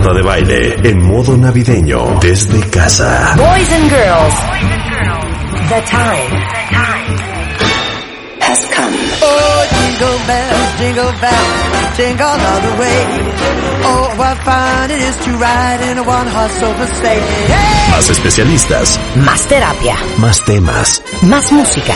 [0.00, 3.34] Marta de baile en modo navideño desde casa.
[3.36, 4.34] Boys and girls,
[5.68, 6.36] the time
[8.40, 8.96] has come.
[9.20, 13.00] Oh, jingle bells, jingle bells, jingle all the way.
[13.84, 17.20] Oh, what fun it is to ride in a one-horse open sleigh.
[17.20, 17.90] Hey!
[17.90, 21.02] Más especialistas, Más terapia, más temas.
[21.24, 21.92] más música.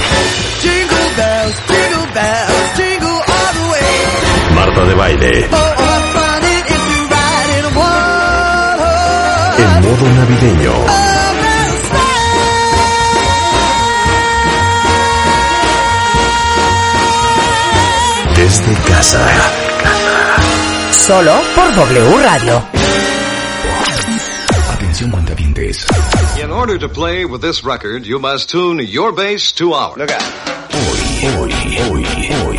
[0.60, 4.54] Jingle bells, jingle bells, jingle all the way.
[4.54, 5.73] Marta de baile Oh,
[9.80, 11.14] modo navideño
[18.36, 19.26] desde casa.
[20.90, 22.62] Solo por W Radio.
[24.70, 25.86] Atención cuentavientes.
[26.42, 29.96] In order to play with this record, you must tune your bass to ours.
[29.96, 30.22] Look out.
[30.72, 31.00] Hoy,
[31.30, 32.04] hoy, hoy,
[32.44, 32.53] hoy.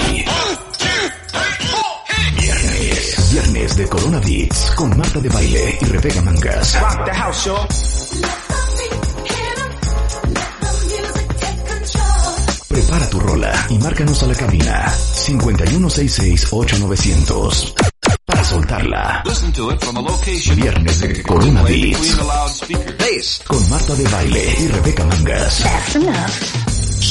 [3.76, 6.78] De Corona Beats con Marta de baile y Rebeca Mangas.
[12.70, 17.74] Prepara tu rola y márcanos a la cabina 5166-8900
[18.24, 19.22] para soltarla.
[19.26, 22.96] Listen to it from a location Viernes de Corona Beats the loudspeaker.
[22.98, 23.42] Bass.
[23.46, 25.66] con Marta de baile y Rebeca Mangas.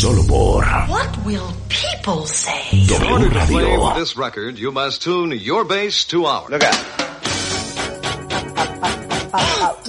[0.05, 2.85] Solo por What will people say?
[2.89, 3.89] W order to play Radio.
[3.89, 6.51] with this record, you must tune your bass to ours.
[6.51, 6.77] Look out.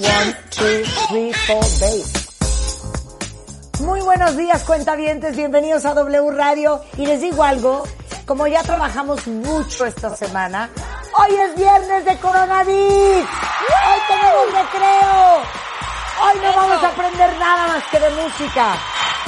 [0.00, 2.16] One, two, three, four, bass.
[3.80, 5.36] Muy buenos días, cuentavientes.
[5.36, 6.80] Bienvenidos a W Radio.
[6.96, 7.82] Y les digo algo,
[8.24, 10.70] como ya trabajamos mucho esta semana,
[11.12, 13.28] hoy es viernes de coronavirus.
[13.68, 15.42] Hoy tenemos recreo.
[16.22, 18.78] Hoy no vamos a aprender nada más que de música.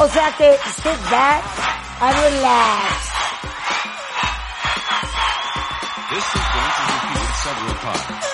[0.01, 1.43] O sea que sit back
[2.01, 3.09] and relax.
[6.11, 8.27] This sequence is repeated several times.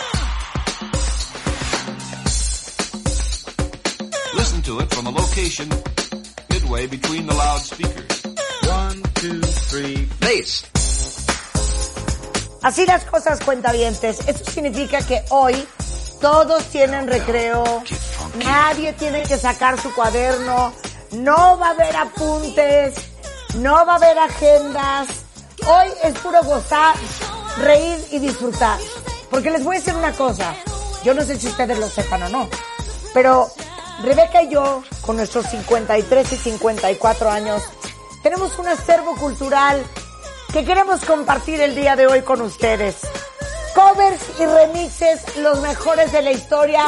[4.34, 5.68] Listen to it from a location
[6.50, 8.22] midway between the loudspeakers.
[8.68, 9.40] One, two,
[9.70, 10.64] three, bass.
[12.62, 14.20] Así las cosas, cuentavientes.
[14.27, 15.66] Eso significa que hoy
[16.20, 17.83] todos tienen recreo,
[18.36, 20.72] nadie tiene que sacar su cuaderno,
[21.14, 22.95] no va a haber apuntes,
[23.57, 25.08] no va a haber agendas.
[25.67, 26.95] Hoy es puro gozar,
[27.58, 28.79] reír y disfrutar.
[29.30, 30.55] Porque les voy a decir una cosa,
[31.02, 32.48] yo no sé si ustedes lo sepan o no,
[33.13, 33.51] pero
[34.02, 37.63] Rebeca y yo, con nuestros 53 y 54 años,
[38.23, 39.83] tenemos un acervo cultural
[40.52, 42.96] que queremos compartir el día de hoy con ustedes.
[43.75, 46.85] Covers y remixes, los mejores de la historia.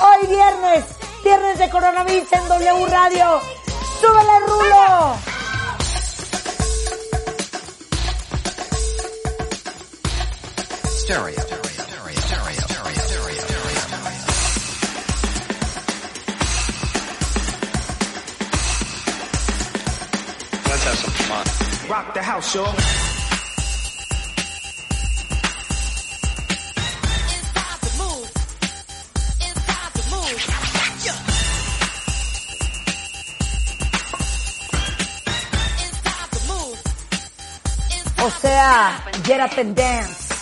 [0.00, 0.84] Hoy viernes,
[1.24, 3.40] viernes de coronavirus en W Radio.
[4.00, 5.18] ¡Súbele, Rulo!
[10.88, 11.44] Stereo.
[20.64, 21.90] Let's have some fun.
[21.90, 23.09] Rock the house, y'all.
[38.22, 40.34] O sea, Get Up and Dance.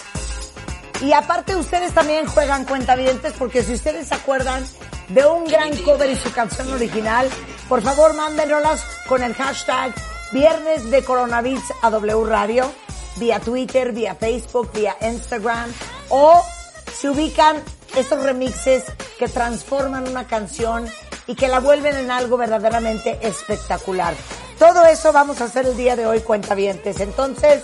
[1.00, 4.64] Y aparte ustedes también juegan cuentavientes porque si ustedes se acuerdan
[5.08, 7.28] de un gran cover y su canción original,
[7.68, 9.94] por favor mándenoslas con el hashtag
[10.32, 12.70] Viernes de Coronavirus a W Radio,
[13.16, 15.72] vía Twitter, vía Facebook, vía Instagram,
[16.08, 16.44] o
[16.92, 17.62] se ubican
[17.96, 18.84] estos remixes
[19.18, 20.88] que transforman una canción
[21.28, 24.14] y que la vuelven en algo verdaderamente espectacular.
[24.58, 26.98] Todo eso vamos a hacer el día de hoy, cuentavientes.
[26.98, 27.62] Entonces,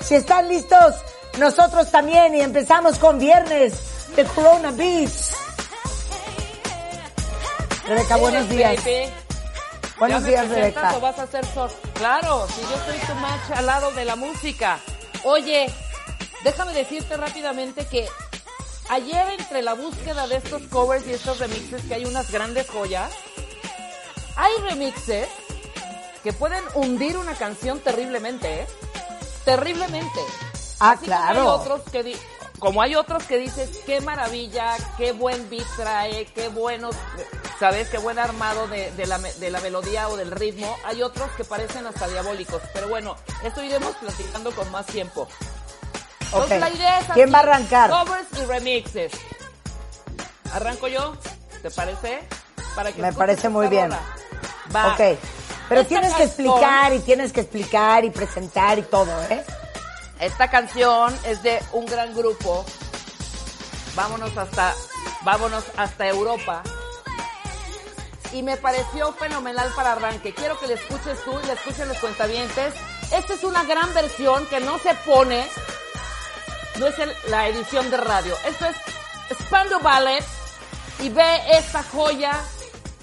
[0.00, 0.94] si están listos,
[1.38, 3.72] nosotros también y empezamos con viernes
[4.14, 5.32] de Corona Beats.
[7.88, 8.76] Rebeca, buenos días.
[8.84, 9.12] Baby.
[9.98, 10.96] Buenos ¿Ya me días, Rebeca.
[10.96, 14.16] o vas a hacer sor- Claro, si yo soy tu match al lado de la
[14.16, 14.78] música.
[15.24, 15.70] Oye,
[16.44, 18.08] déjame decirte rápidamente que
[18.90, 23.10] ayer entre la búsqueda de estos covers y estos remixes que hay unas grandes joyas,
[24.36, 25.28] hay remixes
[26.22, 28.66] que pueden hundir una canción terriblemente, ¿eh?
[29.44, 30.20] Terriblemente.
[30.80, 31.40] Ah, Así Como claro.
[31.40, 32.16] hay otros que
[32.58, 36.94] como hay otros que dices, qué maravilla, qué buen beat trae, qué buenos,
[37.58, 40.76] sabes, qué buen armado de, de la, me- de la melodía o del ritmo.
[40.84, 42.60] Hay otros que parecen hasta diabólicos.
[42.74, 45.26] Pero bueno, esto iremos platicando con más tiempo.
[46.32, 47.90] Entonces, la idea es ¿Quién va a arrancar?
[47.90, 49.12] Covers y remixes.
[50.52, 51.16] ¿Arranco yo?
[51.62, 52.20] ¿Te parece?
[52.74, 53.90] Para que Me parece muy bien.
[54.74, 54.92] Va.
[54.92, 55.18] Ok.
[55.68, 59.44] Pero Esta tienes que explicar y tienes que explicar y presentar y todo, ¿eh?
[60.18, 62.64] Esta canción es de un gran grupo
[63.94, 64.74] vámonos hasta,
[65.22, 66.62] vámonos hasta Europa.
[68.32, 70.32] Y me pareció fenomenal para arranque.
[70.32, 72.74] Quiero que le escuches tú y le escuchen los cuentavientes.
[73.12, 75.44] Esta es una gran versión que no se pone,
[76.80, 78.34] no es el- la edición de radio.
[78.46, 78.76] Esto es
[79.46, 80.24] Spandau Ballet
[80.98, 82.32] y ve esta joya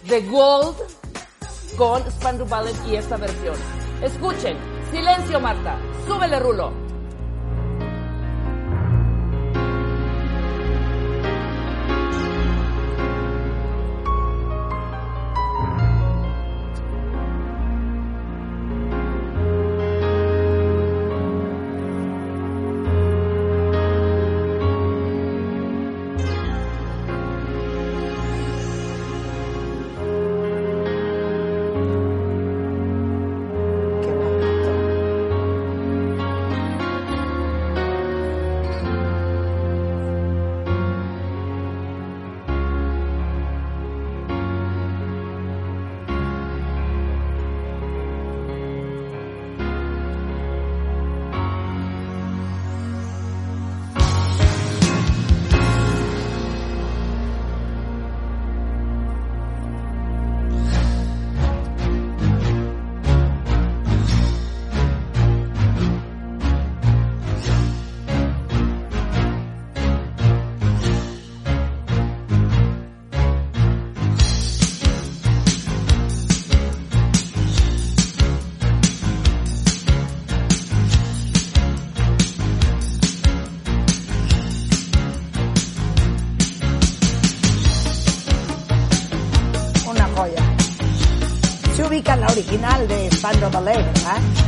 [0.03, 0.75] de Gold
[1.77, 3.55] con Spandau Ballet y esta versión.
[4.01, 4.57] Escuchen,
[4.91, 5.77] silencio Marta,
[6.07, 6.86] súbele rulo.
[92.15, 93.09] La original de
[93.83, 94.46] ¿verdad?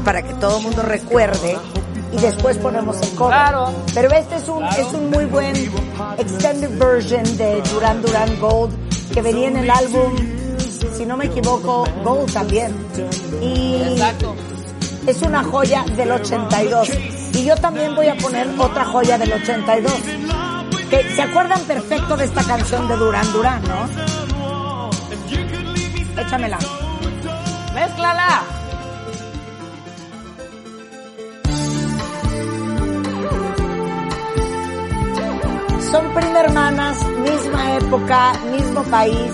[0.00, 1.58] Para que todo el mundo recuerde
[2.12, 3.34] y después ponemos el cover.
[3.34, 3.72] Claro.
[3.94, 5.54] Pero este es un, es un muy buen
[6.18, 10.14] extended version de Duran Duran Gold que venía en el álbum,
[10.96, 12.74] si no me equivoco, Gold también.
[13.42, 14.34] Y Exacto.
[15.06, 16.88] es una joya del 82.
[17.34, 19.92] Y yo también voy a poner otra joya del 82.
[20.90, 24.88] Que se acuerdan perfecto de esta canción de Duran Duran, ¿no?
[26.20, 26.58] Échamela.
[27.74, 28.57] ¡Mézclala!
[35.98, 39.32] Son prima hermanas, misma época, mismo país.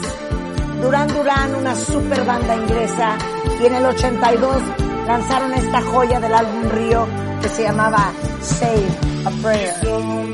[0.81, 3.19] Duran Duran, una super banda inglesa.
[3.61, 4.63] Y en el 82
[5.07, 7.07] lanzaron esta joya del álbum Río
[7.43, 8.89] que se llamaba Save
[9.27, 10.34] a Prayer.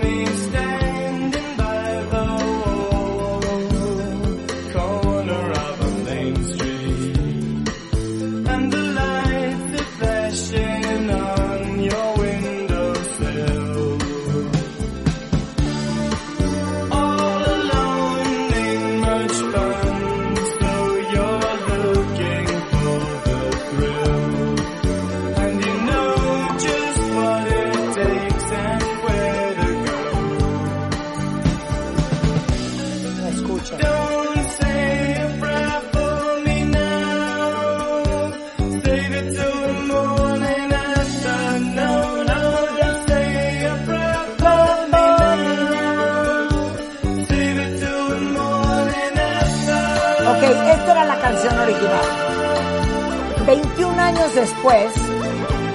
[54.30, 54.92] Años después,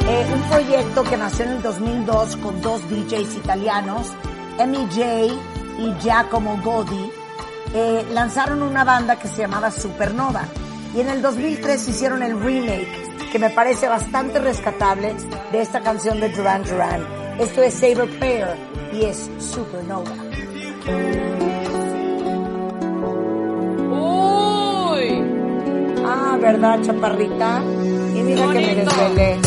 [0.07, 4.07] eh, un proyecto que nació en el 2002 con dos DJs italianos,
[4.59, 5.05] Emi J
[5.79, 7.11] y Giacomo Godi,
[7.73, 10.43] eh, lanzaron una banda que se llamaba Supernova.
[10.95, 15.13] Y en el 2003 hicieron el remake, que me parece bastante rescatable,
[15.51, 17.05] de esta canción de Duran Duran.
[17.39, 18.55] Esto es Saber Player
[18.93, 20.11] y es Supernova.
[23.91, 25.23] Uy,
[26.07, 27.61] Ah, ¿verdad, chaparrita?
[28.25, 29.39] Mira que me desvelé.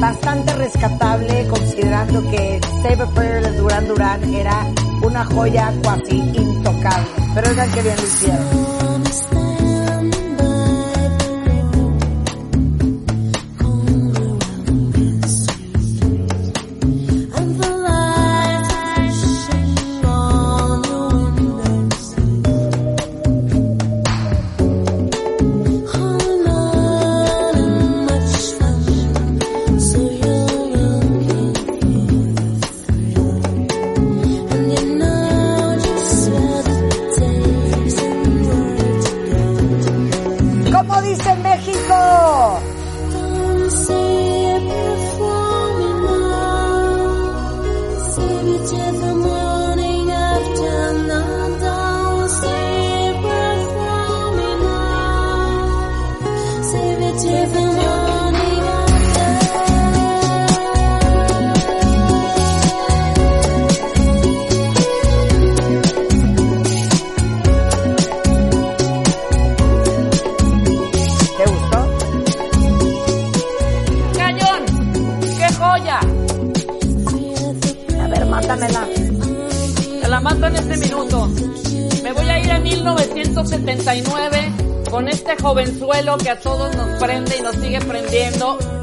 [0.00, 4.66] Bastante rescatable considerando que Save a Prayer de Duran Duran era
[5.02, 7.06] una joya casi intocable.
[7.34, 8.71] Pero oigan que bien lo hicieron.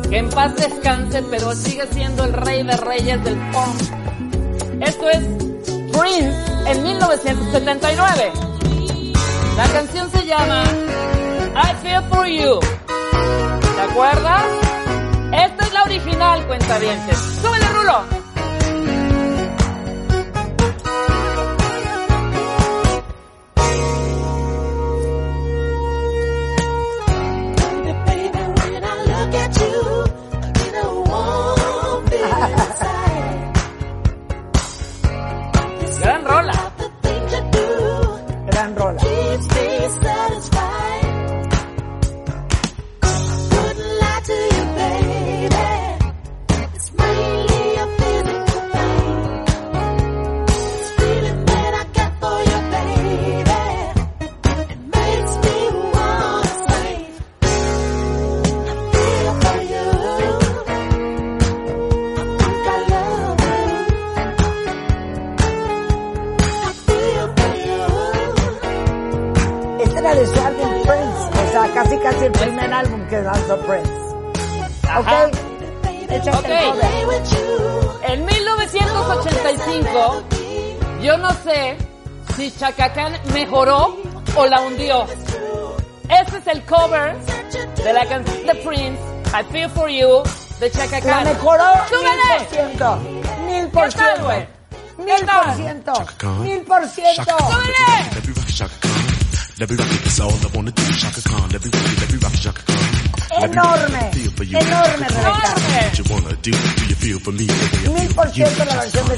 [0.10, 4.82] Que en paz descanse, pero sigue siendo el rey de reyes del punk.
[4.82, 5.20] Esto es
[5.92, 6.34] Prince
[6.66, 8.32] en 1979.
[9.56, 10.64] La canción se llama
[11.56, 12.60] I Feel For You.
[13.76, 14.46] ¿Te acuerdas?
[15.32, 17.18] Esta es la original, cuentavientes.
[17.42, 18.19] ¡Súbele, Rulo!
[84.90, 85.06] La.
[86.10, 87.16] Este es el cover
[87.84, 90.24] de la canción de Prince, I Feel For You,
[90.60, 91.24] de Chaka La Khan.
[91.26, 92.20] mejoró mil ¡Súbele!
[92.40, 92.98] por ciento.
[93.46, 94.38] Mil por ¿Qué tal, güey?
[94.40, 94.56] ciento.
[95.06, 95.94] ¿Qué Mil por ciento.
[96.42, 97.38] Mil por ciento.
[97.38, 98.10] ¡Súbele!
[103.42, 104.09] Enorme.
[104.50, 104.68] Feel for you.
[104.68, 105.56] Enorme, Rebeca.
[107.94, 109.18] Mil por ciento la versión de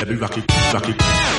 [0.00, 1.37] Let me Chaka tell you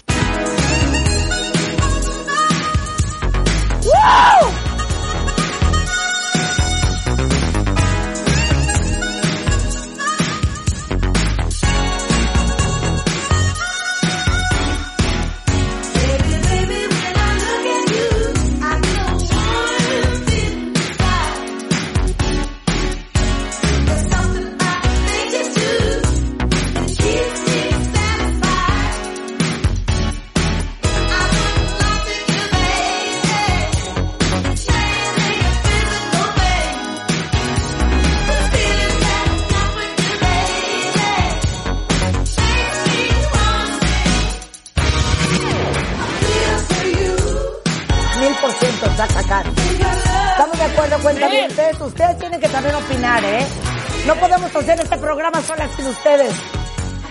[55.19, 56.33] programa solas sin ustedes.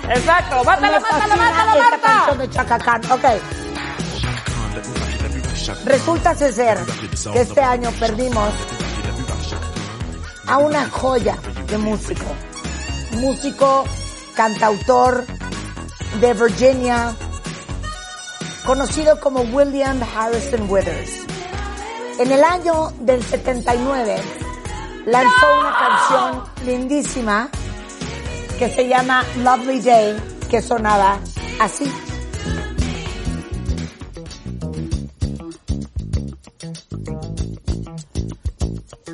[0.08, 0.64] Exacto.
[0.64, 2.34] ¡Mátala, Me mátala, fascina mátala, esta Marta!
[2.36, 3.02] de Chaka Khan.
[3.12, 3.24] Ok.
[5.84, 6.78] Resulta ser
[7.34, 8.54] que este año perdimos
[10.46, 11.36] a una joya
[11.66, 12.24] de músico.
[13.20, 13.84] Músico,
[14.34, 15.26] cantautor
[16.18, 17.14] de Virginia,
[18.64, 21.10] conocido como William Harrison Withers.
[22.18, 24.16] En el año del 79
[25.04, 27.50] lanzó una canción lindísima
[28.58, 30.16] que se llama Lovely Day,
[30.50, 31.20] que sonaba
[31.60, 31.84] así.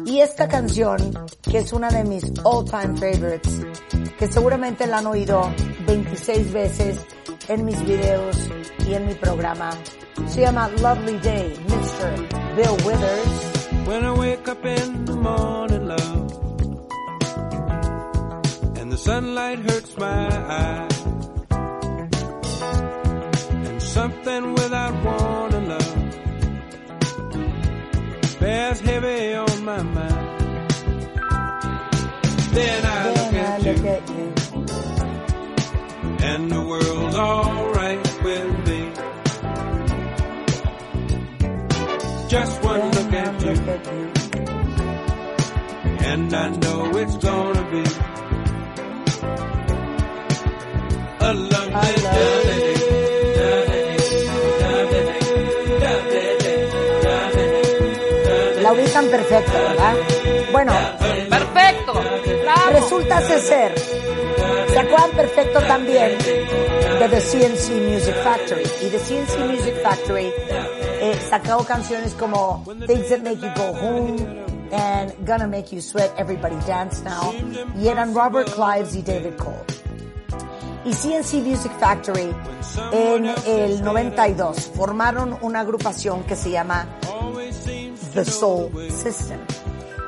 [0.06, 0.96] Y esta canción,
[1.42, 3.60] que es una de mis all-time favorites,
[4.18, 5.52] que seguramente la han oído
[5.86, 6.98] 26 veces
[7.48, 8.36] en mis videos
[8.86, 9.70] y en mi programa,
[10.26, 12.56] se llama Lovely Day, Mr.
[12.56, 13.86] Bill Withers.
[13.86, 16.13] When I wake up in the morning, love,
[19.04, 20.28] sunlight hurts my
[20.64, 21.00] eyes,
[23.68, 25.94] and something without warning, love,
[28.40, 30.30] bears heavy on my mind.
[32.56, 34.32] Then I look I at look you, at you.
[36.30, 38.80] and the world's alright with me.
[42.28, 43.50] Just one Then look at you.
[43.50, 44.10] look at you.
[46.10, 47.84] And I know it's gonna be
[58.62, 59.94] La ubican perfecto, ¿verdad?
[60.52, 60.72] Bueno,
[61.28, 61.92] Perfecto.
[62.72, 68.62] Resulta ser, ¿se acuerdan perfecto también de The CNC Music Factory?
[68.82, 70.32] Y The CNC Music Factory
[71.00, 74.16] eh, sacó canciones como Things That Make You Go Home
[74.72, 77.34] and Gonna Make You Sweat, Everybody Dance Now,
[77.78, 79.73] y eran Robert Clives y David Cole.
[80.84, 82.34] Y CNC Music Factory
[82.92, 86.86] en el 92 formaron una agrupación que se llama
[88.12, 89.40] The Soul System.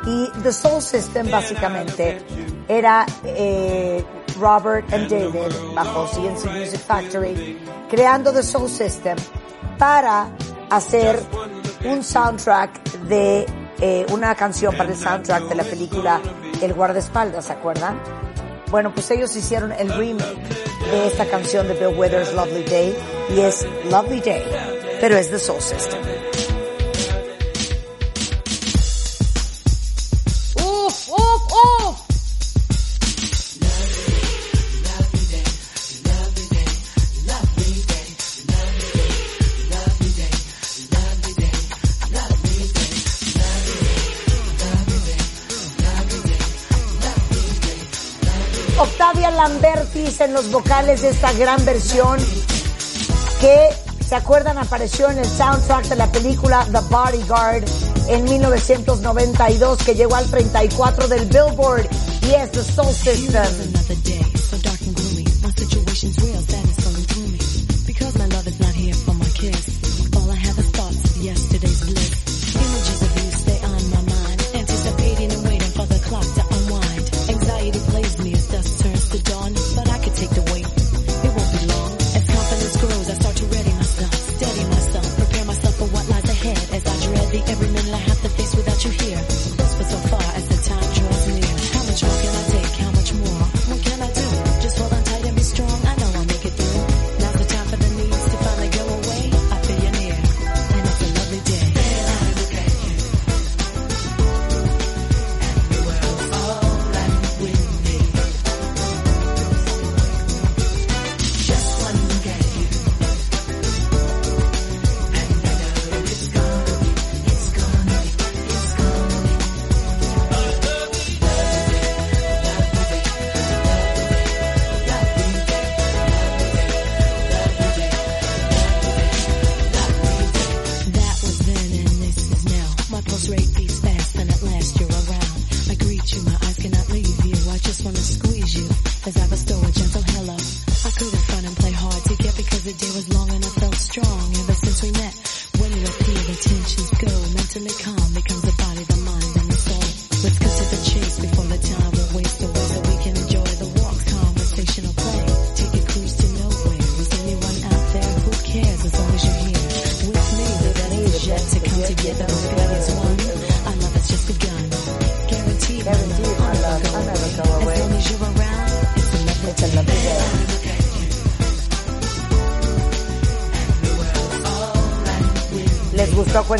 [0.06, 2.20] Y The Soul System básicamente
[2.68, 4.04] era eh,
[4.38, 7.58] Robert and David bajo CNC Music Factory
[7.88, 9.16] creando The Soul System
[9.78, 10.28] para
[10.70, 11.20] hacer
[11.84, 13.46] un soundtrack de
[13.80, 16.20] eh, una canción para el soundtrack de la película
[16.62, 18.25] El guardaespaldas, ¿se acuerdan?
[18.70, 20.36] Bueno, pues ellos hicieron el remake
[20.90, 22.96] de esta canción de Bill Withers, Lovely Day,
[23.34, 24.44] y es Lovely Day,
[25.00, 26.25] pero es The Soul System.
[49.48, 52.18] Lambertis en los vocales de esta gran versión
[53.40, 53.68] que,
[54.04, 54.58] ¿se acuerdan?
[54.58, 57.62] Apareció en el soundtrack de la película The Bodyguard
[58.08, 61.88] en 1992 que llegó al 34 del Billboard
[62.22, 63.76] y es The Soul System.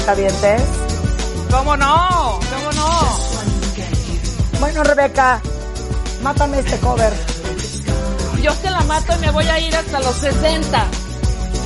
[0.07, 0.63] Cuentavientes?
[1.51, 2.39] ¿Cómo no?
[2.39, 3.19] ¿Cómo no?
[4.61, 5.41] Bueno, Rebeca,
[6.23, 7.13] mátame este cover.
[8.41, 10.87] Yo te la mato y me voy a ir hasta los 60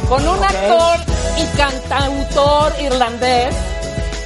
[0.09, 1.01] con un actor
[1.37, 3.55] y cantautor irlandés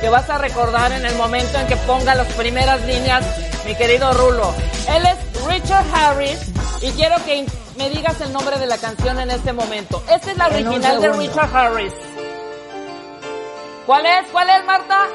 [0.00, 3.24] que vas a recordar en el momento en que ponga las primeras líneas,
[3.66, 4.54] mi querido Rulo.
[4.90, 6.38] Él es Richard Harris
[6.82, 7.44] y quiero que
[7.76, 10.04] me digas el nombre de la canción en este momento.
[10.08, 11.08] Esta es la original de.
[11.14, 11.92] Richard Harris.
[13.86, 14.26] ¿Cuál es?
[14.32, 15.06] ¿Cuál es, Marta?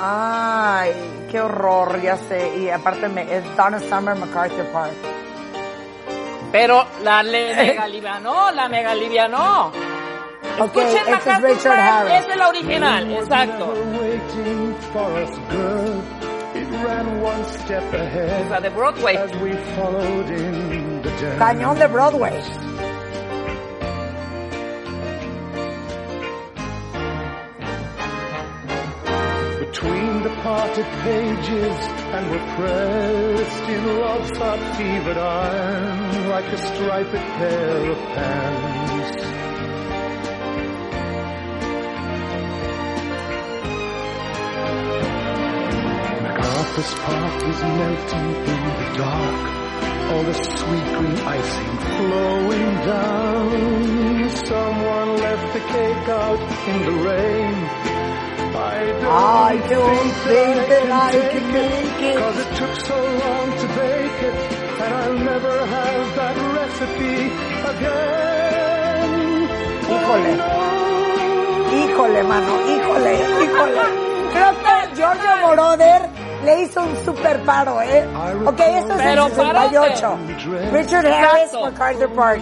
[0.00, 0.92] Ay,
[1.30, 2.56] qué horror, ya sé.
[2.58, 4.92] Y aparte me, es Donna Summer MacArthur Park.
[6.52, 9.72] Pero la le megalivianó, la megalivianó.
[10.58, 12.28] Ok, Escuchen este es MacArthur Richard Park, Harris.
[12.28, 13.74] Es la original, exacto.
[18.50, 19.18] La de Broadway.
[21.38, 22.34] Cañón de Broadway.
[30.72, 31.76] The pages
[32.16, 39.16] and we're pressed in love's hot fevered iron like a striped pair of pants.
[46.22, 49.40] MacArthur's Park is melting in the dark.
[50.10, 54.30] All the sweet green icing flowing down.
[54.30, 57.91] Someone left the cake out in the rain.
[58.64, 62.16] I don't, think that I can make it.
[62.18, 64.34] Cause it took so long to bake it.
[64.82, 67.16] And I'll never have that recipe
[67.72, 69.48] again.
[69.90, 70.32] Híjole.
[71.72, 73.82] Híjole, mano, híjole, híjole.
[74.32, 76.00] Creo que Giorgio Moroder
[76.44, 78.04] le hizo un super paro, ¿eh?
[78.46, 80.18] Ok, esto es el 68.
[80.72, 81.52] Richard Harris.
[81.52, 82.40] MacArthur Park.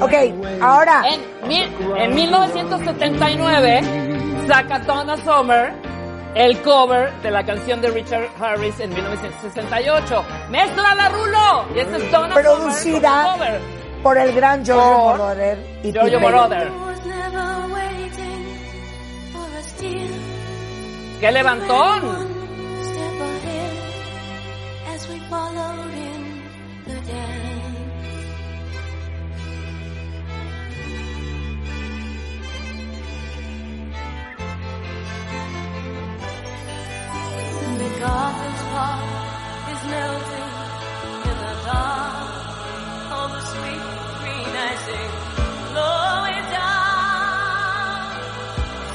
[0.00, 0.14] Ok,
[0.62, 3.80] ahora, En, mil- en 1979
[4.50, 5.72] saca Donna Summer
[6.34, 10.24] el cover de la canción de Richard Harris en 1968.
[10.50, 11.66] ¡Mezcla la Rulo!
[11.72, 13.60] Y esta es Donna producida Summer cover.
[14.02, 16.68] por el gran Giorgio Por Moroder y Pete Moroder.
[16.72, 18.44] was never waiting
[19.32, 21.20] for us, dear.
[21.20, 22.39] ¡Qué levantón!
[38.00, 38.06] Is
[39.92, 40.48] melting
[41.28, 42.28] in the dark.
[43.34, 43.84] The sweet
[44.20, 45.10] green icing
[45.68, 48.08] flowing down.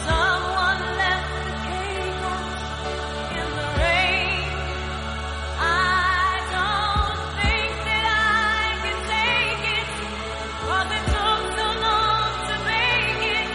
[0.10, 2.50] Someone left the cake out
[3.40, 4.50] in the rain.
[5.62, 9.88] I don't think that I can take it,
[10.66, 13.50] 'cause it took so long to make it,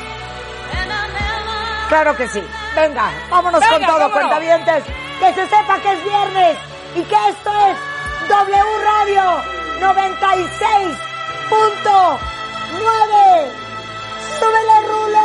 [0.79, 1.89] and I never.
[1.89, 2.43] Claro que sí.
[2.77, 4.13] Venga, vámonos Venga, con todo, vámonos.
[4.17, 4.85] cuentavientes.
[5.21, 6.57] Que se sepa que es viernes
[6.95, 7.77] y que esto es
[8.29, 9.43] W Radio
[9.81, 10.97] 96.9.
[14.39, 15.21] ¡Súbele, Rulo!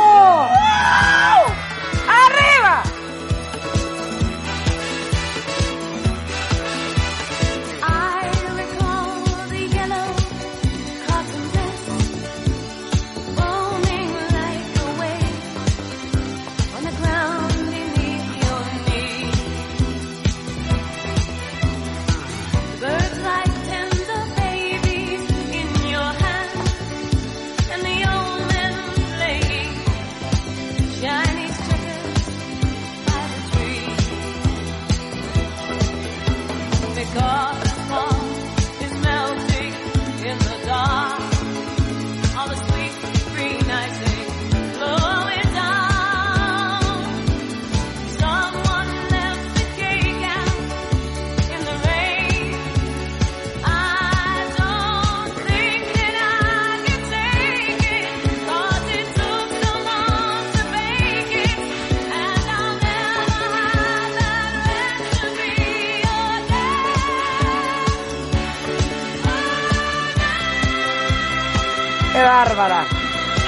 [72.66, 72.84] Bárbara!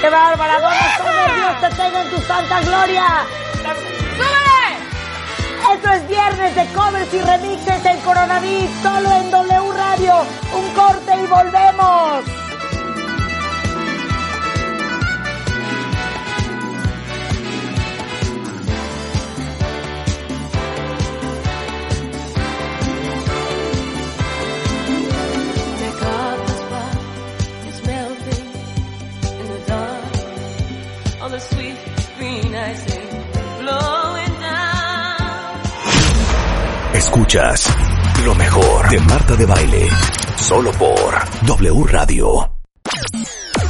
[0.01, 0.61] ¡Qué bárbara!
[0.61, 3.05] ¡Dona Summer, Dios te tenga en tu santa gloria!
[4.17, 5.75] ¡Súbele!
[5.75, 10.15] Esto es viernes de covers y remixes en Coronavirus, solo en W Radio.
[10.55, 12.38] Un corte y volvemos.
[36.95, 37.69] Escuchas
[38.25, 39.89] lo mejor de Marta de Baile,
[40.37, 42.53] solo por W Radio.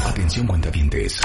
[0.06, 1.20] Atención cuentavientes.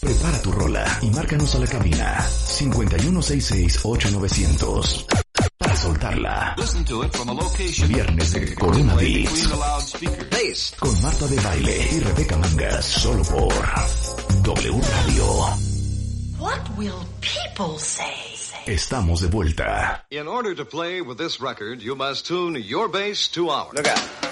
[0.00, 5.21] Prepara tu rola y márcanos a la cabina 5166 8900
[6.12, 6.54] escucharla.
[7.88, 9.48] Viernes de Corona Beats.
[10.78, 12.84] Con Marta de Baile y Rebeca Mangas.
[12.84, 13.52] Solo por
[14.42, 15.24] W Radio.
[16.38, 18.12] What will people say?
[18.66, 20.04] Estamos de vuelta.
[20.10, 23.72] In order to play with this record, you must tune your bass to ours.
[23.74, 24.31] Look out.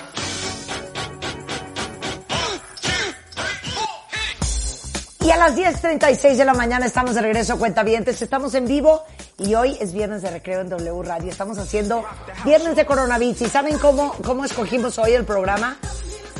[5.22, 8.22] Y a las 10.36 de la mañana estamos de regreso a Cuentavientes.
[8.22, 9.02] Estamos en vivo
[9.38, 11.30] y hoy es viernes de recreo en W Radio.
[11.30, 12.04] Estamos haciendo
[12.44, 13.42] viernes de Coronavirus.
[13.42, 15.76] ¿Y saben cómo, cómo escogimos hoy el programa?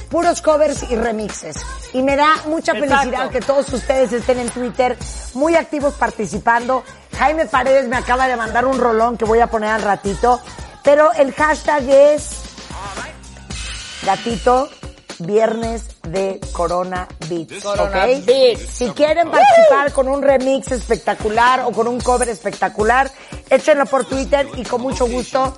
[0.09, 1.57] Puros covers y remixes.
[1.93, 2.97] Y me da mucha Exacto.
[2.97, 4.97] felicidad que todos ustedes estén en Twitter
[5.35, 6.83] muy activos participando.
[7.19, 10.41] Jaime Paredes me acaba de mandar un rolón que voy a poner al ratito.
[10.83, 12.31] Pero el hashtag es
[14.07, 14.71] gatito
[15.21, 17.63] viernes de Corona Beats.
[17.63, 18.25] Corona ¿ok?
[18.27, 18.63] Beats.
[18.73, 23.11] Si quieren participar con un remix espectacular o con un cover espectacular,
[23.49, 25.57] échenlo por Twitter y con mucho gusto,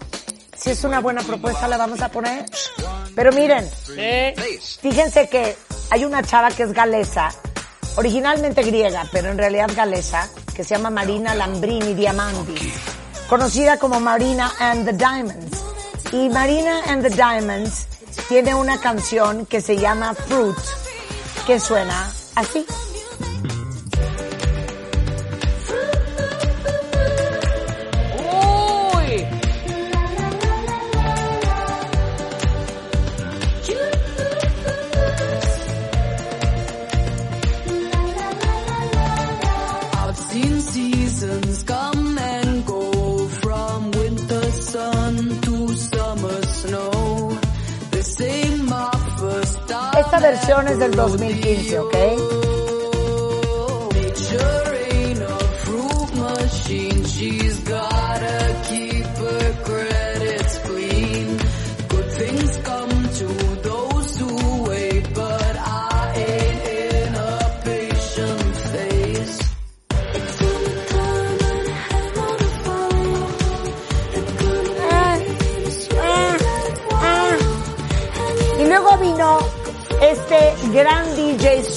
[0.57, 2.45] si es una buena propuesta, la vamos a poner.
[3.15, 4.79] Pero miren, Sí.
[4.81, 5.57] fíjense que
[5.91, 7.31] hay una chava que es galesa,
[7.97, 12.73] originalmente griega, pero en realidad galesa, que se llama Marina Lambrini Diamandi,
[13.29, 15.59] conocida como Marina and the Diamonds.
[16.13, 17.87] Y Marina and the Diamonds
[18.29, 20.57] tiene una canción que se llama Fruit,
[21.47, 22.67] que suena así.
[50.23, 52.42] versiones del 2015, ¿ok?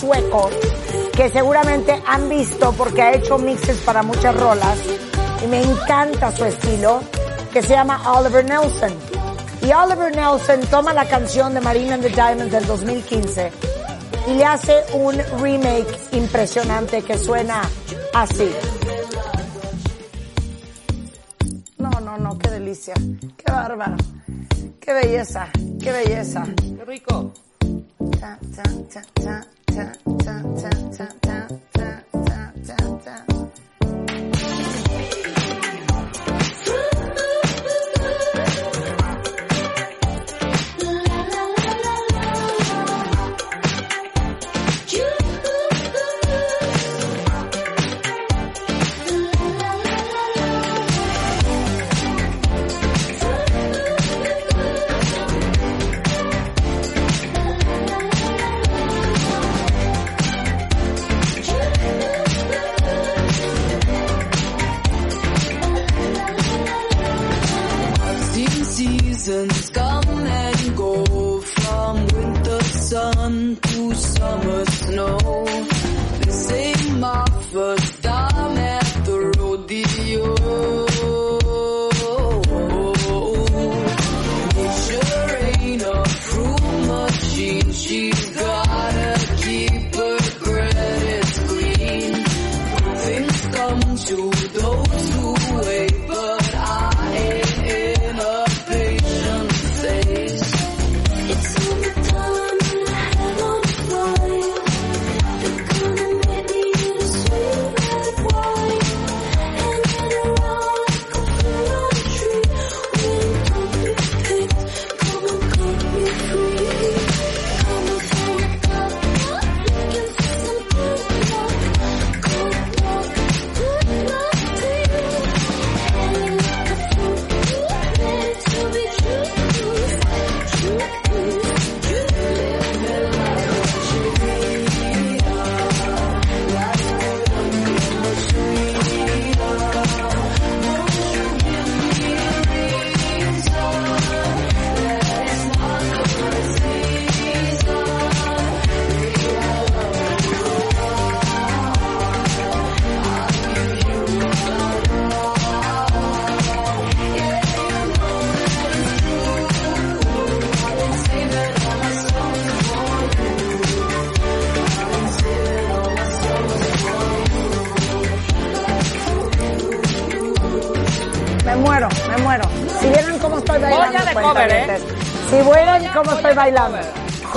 [0.05, 0.49] Sueco
[1.15, 4.77] que seguramente han visto porque ha hecho mixes para muchas rolas
[5.43, 7.01] y me encanta su estilo
[7.51, 8.93] que se llama Oliver Nelson.
[9.61, 13.51] Y Oliver Nelson toma la canción de Marina and the Diamonds del 2015
[14.27, 17.61] y le hace un remake impresionante que suena
[18.13, 18.51] así.
[21.77, 22.93] No, no, no, qué delicia,
[23.37, 23.97] qué bárbaro,
[24.79, 25.47] qué belleza,
[25.81, 26.43] qué belleza.
[26.55, 27.31] Qué rico.
[28.19, 29.91] Ta, ta, ta, ta,
[30.23, 31.24] ta, ta, ta,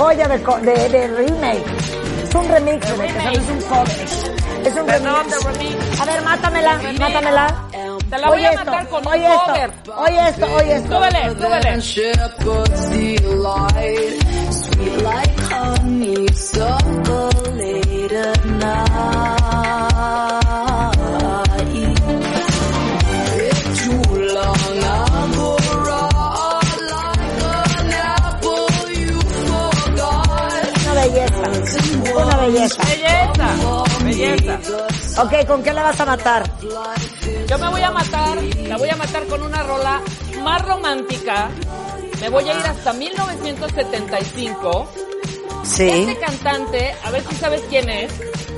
[0.09, 1.63] Joya de, co- de, de remake.
[2.23, 3.37] Es un remix, de que remake.
[3.37, 4.65] es un cover.
[4.65, 6.01] Es un Perdón, remix.
[6.01, 7.55] A ver, mátamela, mátamela.
[8.09, 9.71] Te la voy Oye a esto, matar con un oye esto, cover.
[9.97, 10.95] Oye esto, oye esto.
[10.97, 11.81] Súbele, súbele.
[35.21, 36.49] Ok, ¿con qué la vas a matar?
[37.47, 40.01] Yo me voy a matar, la voy a matar con una rola
[40.43, 41.49] más romántica.
[42.21, 44.89] Me voy a ir hasta 1975.
[45.63, 45.89] Sí.
[45.89, 48.13] Este cantante, a ver si sabes quién es,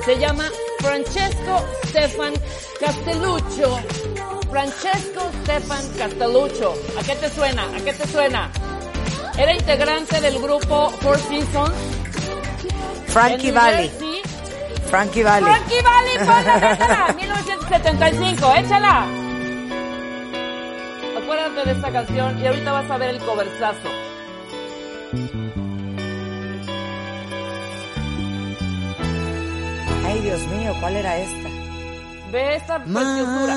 [0.05, 0.45] se llama
[0.79, 2.33] Francesco Stefan
[2.79, 3.79] Castelluccio.
[4.51, 6.73] Francesco Stefan Castelluccio.
[6.99, 7.63] ¿A qué te suena?
[7.63, 8.51] ¿A qué te suena?
[9.35, 11.73] Era integrante del grupo Four Seasons.
[13.07, 13.51] Frankie.
[13.51, 14.10] Jersey.
[14.91, 15.45] Frankie Valli.
[15.45, 17.13] Frankie Valli, ponla, échala.
[17.15, 19.05] 1975, échala.
[21.17, 23.89] Acuérdate de esta canción y ahorita vas a ver el coversazo.
[30.05, 31.49] Ay, Dios mío, ¿cuál era esta?
[32.33, 33.55] Ve esta preciosura.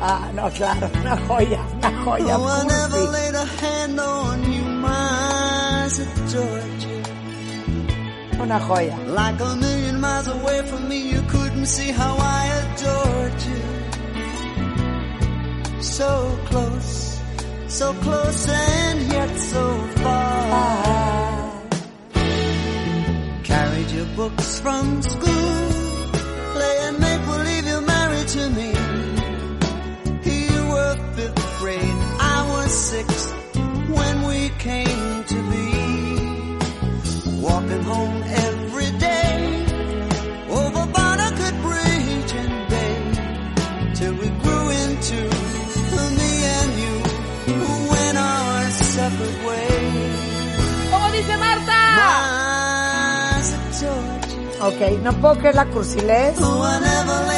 [0.00, 2.38] Ah, no, claro, una joya, una joya.
[2.38, 2.64] Oh,
[8.48, 8.96] Una joya.
[9.08, 13.62] Like a million miles away from me, you couldn't see how I adored you.
[15.82, 17.20] So close,
[17.66, 19.64] so close and yet so
[20.02, 21.68] far.
[23.44, 25.58] Carried your books from school,
[26.54, 28.70] playing make believe you're married to me.
[30.24, 32.00] You were fifth grade,
[32.34, 33.08] I was six
[33.98, 35.07] when we came.
[37.68, 39.64] Walking home every day
[40.48, 42.94] over Barnacle Bridge and Bay
[43.94, 45.18] till we grew into
[46.18, 46.94] me and you
[47.60, 50.90] who went our separate ways.
[50.92, 51.80] ¿Cómo dice Marta?
[52.00, 56.36] Miles of Georgia, Ok, no puedo creer la cursilez.
[56.40, 56.66] oh,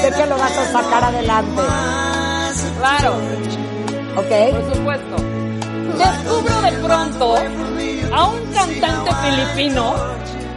[0.00, 1.62] Sé que lo vas a sacar adelante.
[2.78, 3.14] Claro,
[4.16, 4.32] Ok.
[4.52, 5.16] por supuesto.
[5.98, 7.36] Descubro de pronto
[8.12, 9.94] a un cantante filipino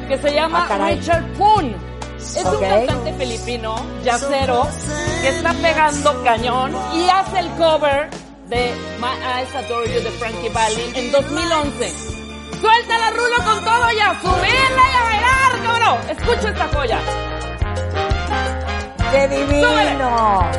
[0.08, 0.90] que se llama Ah.
[0.90, 1.76] Richard Poon.
[2.18, 4.68] Es un cantante filipino, yacero,
[5.22, 8.10] que está pegando cañón y hace el cover
[8.48, 11.94] de My Eyes Adore You de Frankie Valli en 2011.
[12.62, 16.10] Suéltala, Rulo, con todo y a subirla y a bailar, cabrón.
[16.10, 17.00] Escucha esta joya.
[19.12, 20.50] ¡Qué divino!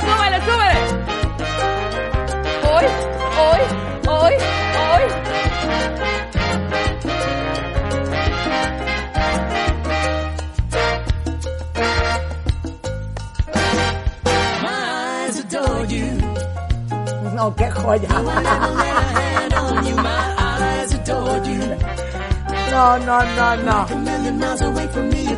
[0.00, 0.80] Súbele, súbele.
[2.68, 2.84] Hoy,
[3.38, 3.60] hoy,
[4.06, 5.45] hoy, hoy.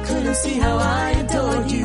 [0.06, 1.84] Couldn't see how I adored you.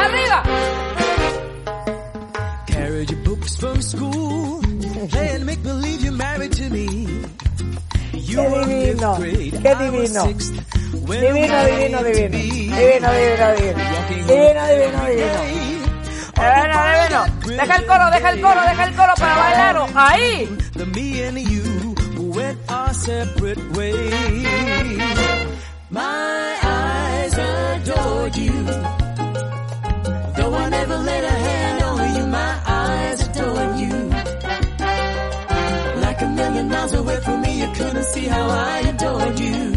[0.04, 0.38] ¡Arriba!
[2.66, 4.60] Carried your books from school,
[5.10, 6.86] playing make believe you're married to me.
[8.12, 10.26] You Qué were divino, fifth grade, qué I was divino.
[10.26, 10.65] sixth.
[11.06, 12.28] Divino, divino, divino.
[12.28, 13.78] Divino, divino, divino.
[14.26, 15.38] Divino, divino, divino.
[16.34, 17.22] Divino, divino.
[17.46, 19.76] Deja el coro, deja el coro, deja el coro para bailar.
[19.94, 20.58] Ahí.
[20.74, 21.94] The me and you
[22.34, 24.46] went our separate ways.
[25.90, 28.64] My eyes adored you.
[30.36, 34.10] Though I never laid a hand on you, my eyes adored you.
[36.02, 39.75] Like a million miles away from me, you couldn't see how I adored you.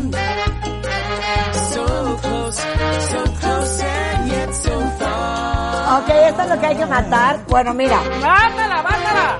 [5.98, 7.40] Ok, esto es lo que hay que matar.
[7.48, 8.02] Bueno, mira.
[8.22, 9.40] Mátala, mátala.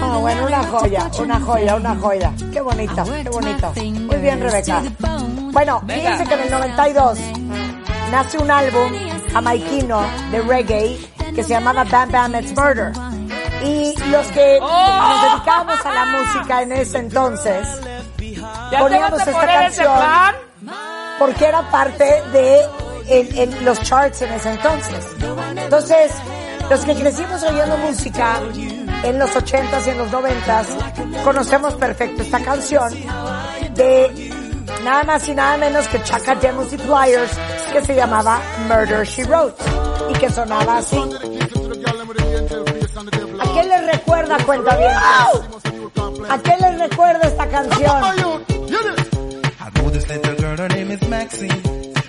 [0.00, 2.32] Ah, bueno, una joya, una joya, una joya.
[2.52, 3.72] Qué bonita, qué bonito.
[3.76, 4.82] Muy bien, Rebeca.
[5.52, 7.18] Bueno, fíjense que en el 92
[8.10, 8.92] nace un álbum
[9.32, 10.98] jamaiquino de reggae
[11.34, 12.92] que se llamaba Bam Bam It's Murder.
[13.64, 17.66] Y los que nos dedicábamos a la música en ese entonces,
[18.70, 20.34] ¿Ya te poníamos vas a esta ese canción plan?
[21.18, 22.60] porque era parte de
[23.08, 25.06] en- en los charts en ese entonces.
[25.56, 26.12] Entonces,
[26.68, 28.40] los que crecimos oyendo música
[29.04, 30.66] en los 80s y en los 90s,
[31.24, 32.92] conocemos perfecto esta canción
[33.74, 34.32] de
[34.82, 37.30] nada más y nada menos que Chaka Demus y Flyers,
[37.72, 39.62] que se llamaba Murder She Wrote
[40.10, 40.96] y que sonaba así.
[44.16, 44.90] ¿A qué les recuerda, cuenta bien?
[46.30, 48.04] ¿A qué les recuerda esta canción?
[48.04, 51.62] I know this little girl, her name is Maxine.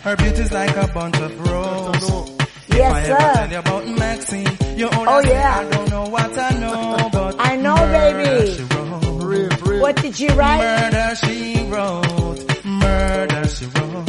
[0.03, 2.31] Her beauty's like a bunch of roses.
[2.69, 3.17] Yes, I sir.
[3.33, 4.47] tell you about Maxine,
[4.77, 5.59] you Oh, say yeah.
[5.59, 8.51] I don't know what I know, but I know, baby.
[8.55, 9.81] she wrote.
[9.81, 10.61] What did you write?
[10.61, 12.65] Murder she wrote.
[12.65, 14.07] Murder she wrote.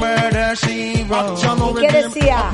[0.00, 1.38] Murder she wrote.
[1.38, 2.50] ¿Y qué decía?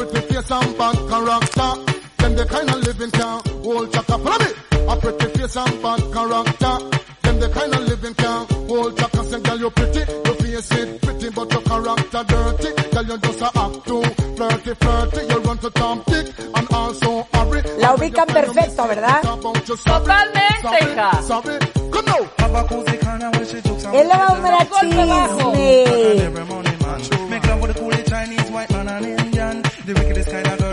[2.36, 2.58] Pretty face and bad character.
[2.58, 4.18] Them the kind of living can hold chaka.
[4.18, 4.50] Follow me.
[4.88, 6.78] A pretty face and bad character.
[7.22, 9.24] Them the kind of living can hold chaka.
[9.24, 12.70] Say, girl, you pretty, your face it pretty, but your character dirty.
[12.92, 14.02] Girl, you just a act too
[14.36, 15.20] flirty, flirty.
[15.28, 17.62] You run to Tom Dick and also hurry.
[17.78, 19.22] La ubican perfecto, ¿verdad?
[19.22, 21.22] Totalmente, hija.
[21.22, 21.58] Sorry,
[21.90, 22.30] come now.
[22.38, 25.52] Have a cozy corner where she took some Él le va a un golpe bajo.
[25.52, 27.18] chisme.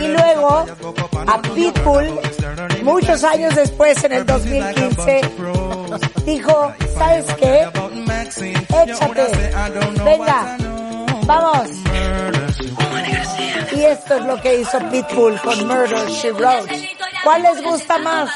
[0.02, 0.66] Y luego,
[1.28, 2.20] a Pitbull,
[2.84, 5.22] muchos años después, en el 2015,
[6.26, 7.68] dijo, ¿sabes qué?
[8.84, 9.52] Échate,
[10.04, 10.58] venga,
[11.26, 11.70] vamos.
[13.76, 16.90] Y esto es lo que hizo Pitbull con Murder, She Wrote.
[17.24, 18.30] ¿Cuál les gusta más?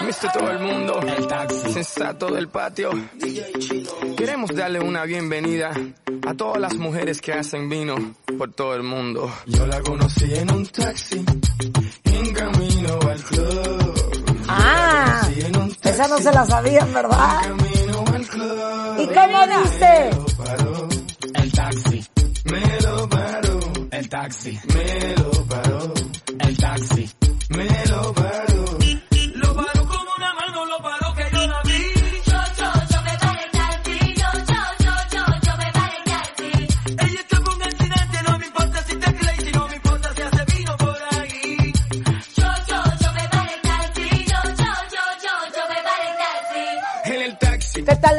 [0.00, 1.00] Mister todo el mundo,
[1.72, 2.90] sensato del patio.
[4.16, 5.72] Queremos darle una bienvenida
[6.26, 7.96] a todas las mujeres que hacen vino
[8.36, 9.32] por todo el mundo.
[9.46, 11.24] Yo la conocí en un taxi,
[12.04, 14.44] en camino al club.
[14.48, 15.28] Ah,
[15.82, 17.40] esa no se la sabían, ¿verdad?
[17.42, 18.98] Camino al club.
[18.98, 20.10] ¿Y cómo dice?
[21.34, 22.06] El taxi,
[22.44, 23.57] me lo paró.
[24.08, 25.92] El taxi, me lo paró.
[26.40, 27.10] El taxi,
[27.50, 28.64] me lo paró.
[29.34, 31.82] Lo paró como una mano, lo paró que yo la vi.
[37.04, 40.22] Ella está con accidente, no me importa si te crees, si no me importa si
[40.22, 41.72] hace vino por ahí.
[47.04, 47.82] En el taxi.
[47.84, 48.16] ¿Qué tal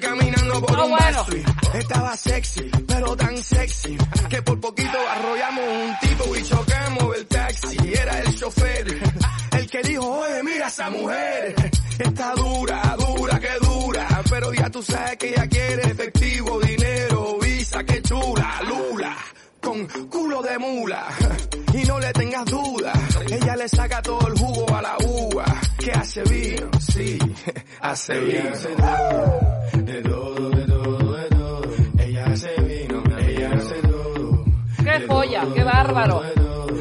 [0.00, 1.61] caminando por Ah, un bueno.
[1.74, 3.96] Estaba sexy, pero tan sexy
[4.28, 7.76] que por poquito arrollamos un tipo y chocamos el taxi.
[7.94, 8.86] Era el chofer,
[9.52, 11.54] el que dijo, oye, mira esa mujer.
[11.98, 14.22] Está dura, dura, que dura.
[14.28, 19.16] Pero ya tú sabes que ella quiere efectivo, dinero, visa, que chula, lula.
[19.60, 21.06] Con culo de mula.
[21.72, 22.92] Y no le tengas duda,
[23.30, 25.44] ella le saca todo el jugo a la uva.
[25.78, 27.18] Que hace vino, sí,
[27.80, 28.14] hace
[30.02, 30.71] todo,
[34.84, 36.22] Qué joya, qué bárbaro.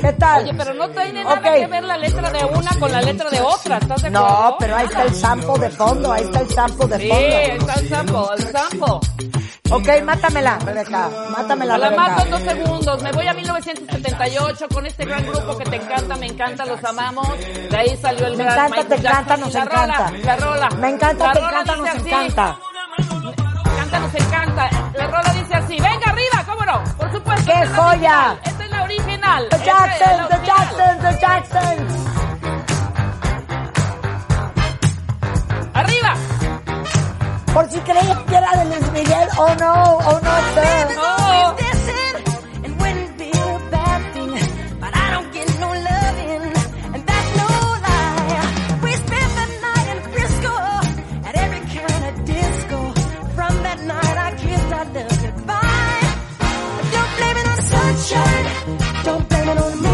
[0.01, 0.43] ¿Qué tal?
[0.43, 1.43] Oye, pero no tiene nada Ok.
[1.43, 4.27] que ver la letra de una con la letra de otra, ¿estás de acuerdo?
[4.49, 7.35] No, pero ahí está el sample de fondo, ahí está el sample de Sí, fondo.
[7.35, 9.31] ahí está el sample, el sample.
[9.73, 13.03] Ok, mátamela, Rebeca, mátamela, La mato en dos segundos.
[13.03, 17.27] Me voy a 1978 con este gran grupo que te encanta, me encanta, los amamos.
[17.69, 20.11] De ahí salió el Me gran encanta, Michael te encanta, nos la rola, encanta.
[20.25, 20.69] La rola.
[20.71, 21.99] Me encanta, La te rola encanta, nos así.
[22.09, 22.59] encanta.
[23.99, 24.69] Nos encanta.
[24.93, 25.73] La rola dice así.
[25.79, 26.83] Venga arriba, ¿cómo no?
[26.97, 27.45] Por supuesto.
[27.45, 28.31] ¡Qué esta es joya!
[28.31, 29.47] original, Esta es la original.
[29.49, 30.45] The es Jacksons, the.
[30.45, 31.93] Jacksons, the Jacksons.
[35.73, 36.13] Arriba.
[37.53, 40.95] Por si creían que era de Luis Miguel, oh no, oh no, sir.
[40.95, 41.70] No.
[59.53, 59.90] Sunshine, don't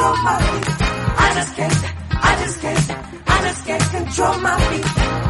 [0.00, 0.66] control my feet.
[1.24, 1.78] I just can't,
[2.10, 2.90] I just can't,
[3.26, 4.86] I just can't control my feet.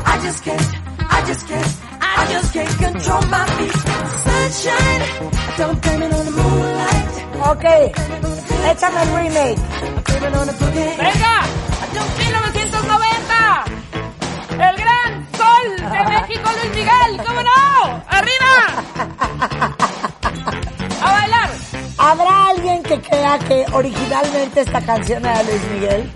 [0.06, 0.68] I just can't,
[1.10, 3.76] I just can't, I just can't control my feet.
[4.26, 5.02] Sunshine,
[5.58, 7.10] don't blame it on the moonlight.
[7.50, 7.66] Ok,
[8.70, 9.58] échame el remake.
[10.04, 10.96] Blame it on the boogie.
[10.98, 12.29] ¡Venga!
[22.90, 26.10] Que crea que originalmente esta canción era de Luis Miguel?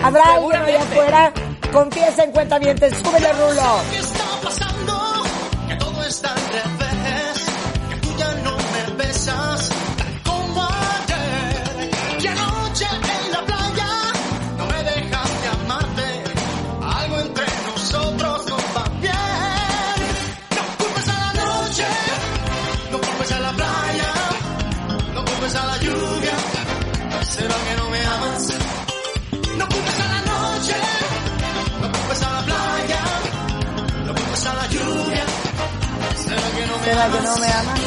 [0.00, 1.32] ¿Habrá alguien allá afuera?
[1.72, 4.13] Confiesa en cuenta bien, súbele rulo.
[37.10, 37.83] Que no me ¿Será que amas?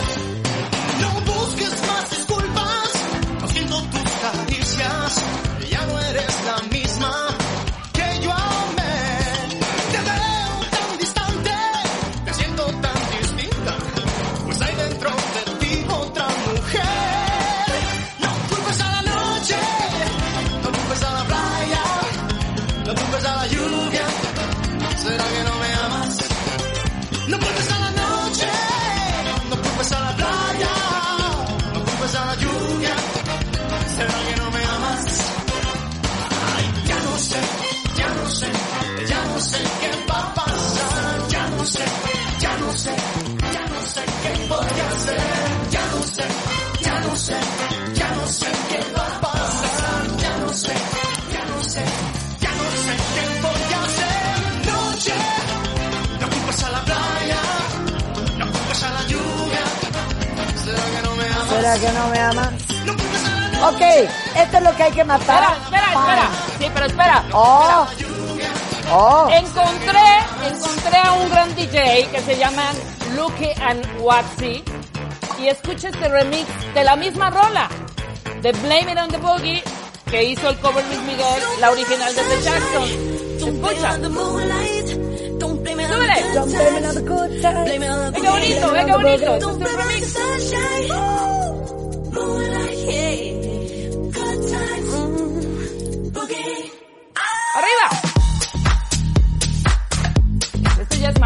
[61.77, 62.51] ¿Será que no me ama?
[62.85, 63.37] No culpes a la
[63.69, 63.81] Ok,
[64.35, 65.43] esto es lo que hay que matar.
[65.63, 66.29] Espera, espera, espera.
[66.59, 67.23] Sí, pero espera.
[67.33, 67.87] Oh,
[68.91, 69.27] oh.
[69.31, 72.63] Encontré, encontré a un gran DJ que se llama
[73.15, 74.63] Lucky and Waxy
[75.39, 77.69] y escucha este remix de la misma rola
[78.41, 79.61] de Blame It on the Boogie
[80.09, 82.83] que hizo el cover Luis Miguel, la original de The Jackson.
[83.37, 83.97] Escucha.
[85.39, 86.15] Don't blame it on Súbele.
[88.21, 89.07] qué bonito, qué bonito.
[89.07, 90.17] Este Don't es un blame it on the remix.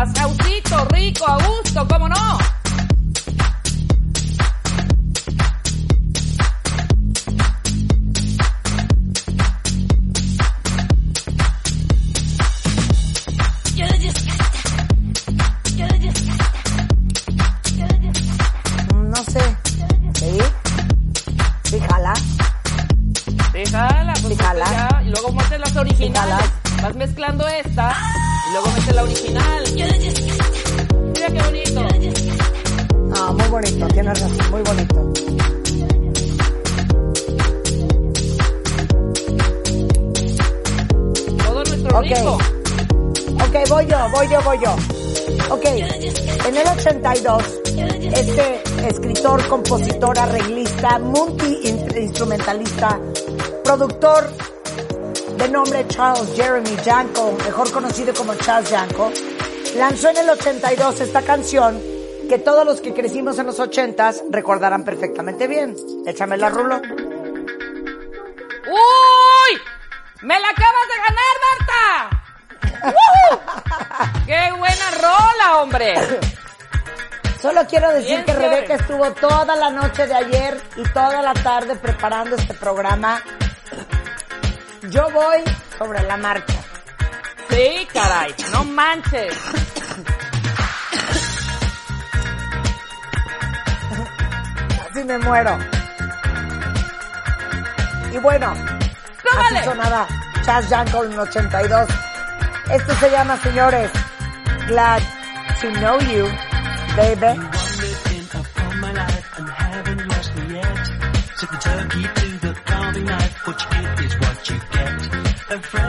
[0.10, 2.51] Causito, rico, a gusto, ¿cómo no?
[47.14, 52.97] este escritor, compositor, arreglista, multi-instrumentalista,
[53.66, 54.30] productor
[55.38, 59.12] de nombre Charles Jeremy Janko, mejor conocido como Charles Janko,
[59.76, 61.82] lanzó en el 82 esta canción
[62.30, 65.76] que todos los que crecimos en los 80s recordarán perfectamente bien.
[66.07, 66.78] Échame la rulo.
[68.68, 69.59] ¡Uy!
[70.22, 72.24] ¡Me la acabas de ganar, Marta!
[74.26, 75.93] ¡Qué buena rola, hombre!
[77.42, 78.34] Solo quiero decir que.
[78.34, 83.22] Rebeca estuvo toda la noche de ayer y toda la tarde preparando este programa.
[84.89, 85.44] Yo voy
[85.78, 86.60] sobre la marcha.
[87.50, 89.36] Sí, caray, no manches.
[94.89, 95.58] Así me muero.
[98.12, 98.54] Y bueno,
[99.24, 99.60] ¡Súbale!
[99.60, 100.08] así sonaba
[100.44, 101.88] Chas Janko en 82.
[102.72, 103.89] Esto se llama, señores,
[104.68, 105.02] Glad
[105.62, 106.28] to Know You,
[106.96, 107.39] baby.
[107.39, 110.86] Wondered upon my life and haven't lost me yet.
[111.39, 113.48] Took the turkey to the carving knife.
[113.48, 115.80] What you get is what you get.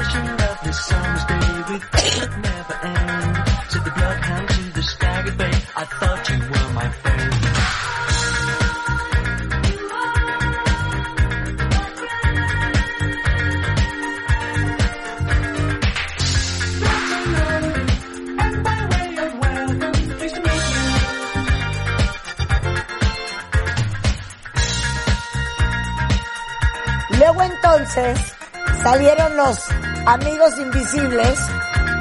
[27.95, 28.35] Entonces
[28.83, 29.59] salieron los
[30.07, 31.39] amigos invisibles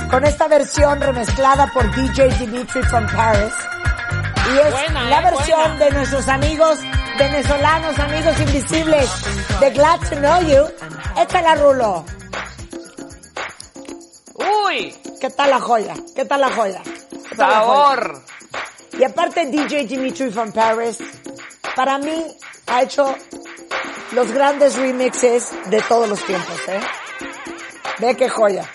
[0.09, 3.53] con esta versión remezclada por DJ Dimitri from Paris.
[4.53, 5.85] Y es Buena, la eh, versión buena.
[5.85, 6.79] de nuestros amigos
[7.17, 9.09] venezolanos, amigos invisibles
[9.59, 11.21] de Glad to Know You.
[11.21, 12.05] Échala, Rulo.
[14.35, 15.93] Uy, ¿Qué tal la joya?
[16.15, 16.81] ¿Qué tal la joya?
[17.29, 17.65] ¿Qué tal la joya?
[17.85, 18.21] sabor.
[18.97, 20.97] Y aparte DJ Dimitri from Paris,
[21.76, 23.15] para mí ha hecho
[24.11, 26.80] los grandes remixes de todos los tiempos, ¿eh?
[27.99, 28.69] Ve qué joya.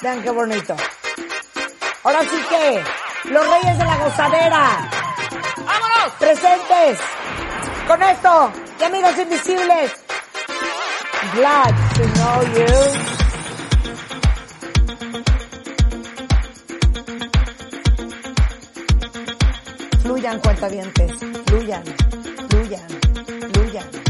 [0.00, 0.76] Vean qué bonito.
[2.04, 2.84] Ahora sí que,
[3.30, 4.95] los reyes de la gozadera.
[6.14, 6.98] Presentes
[7.86, 9.92] con esto, y amigos invisibles.
[11.34, 12.66] Glad to know you.
[20.02, 21.12] Fluyan, cuentavientes,
[21.46, 21.84] fluyan,
[22.48, 22.88] fluyan,
[23.52, 24.05] fluyan.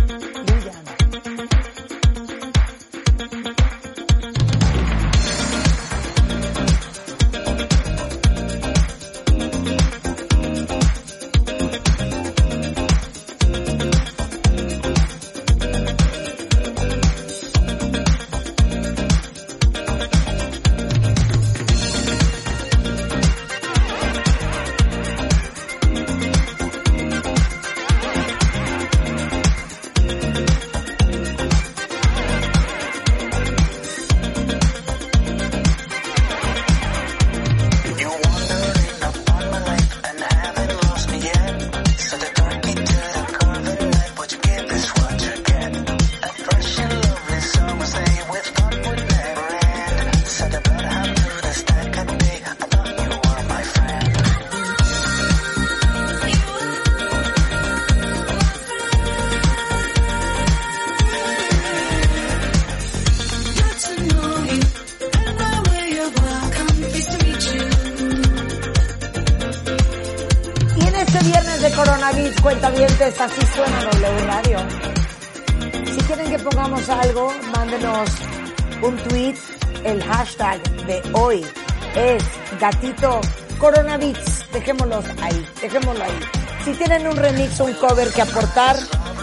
[82.71, 83.21] Es gatito
[83.59, 84.51] coronavirus.
[84.53, 86.21] Dejémoslos ahí, dejémoslo ahí.
[86.65, 88.77] Si tienen un remix o un cover que aportar,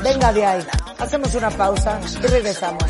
[0.03, 0.65] venga de ahí.
[0.99, 2.83] Hacemos una pausa y regresamos.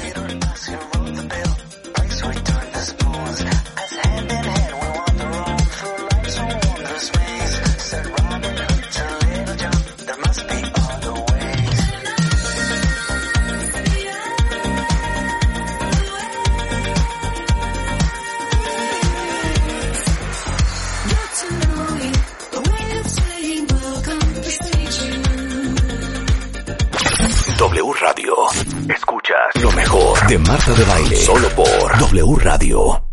[32.63, 33.03] Radio.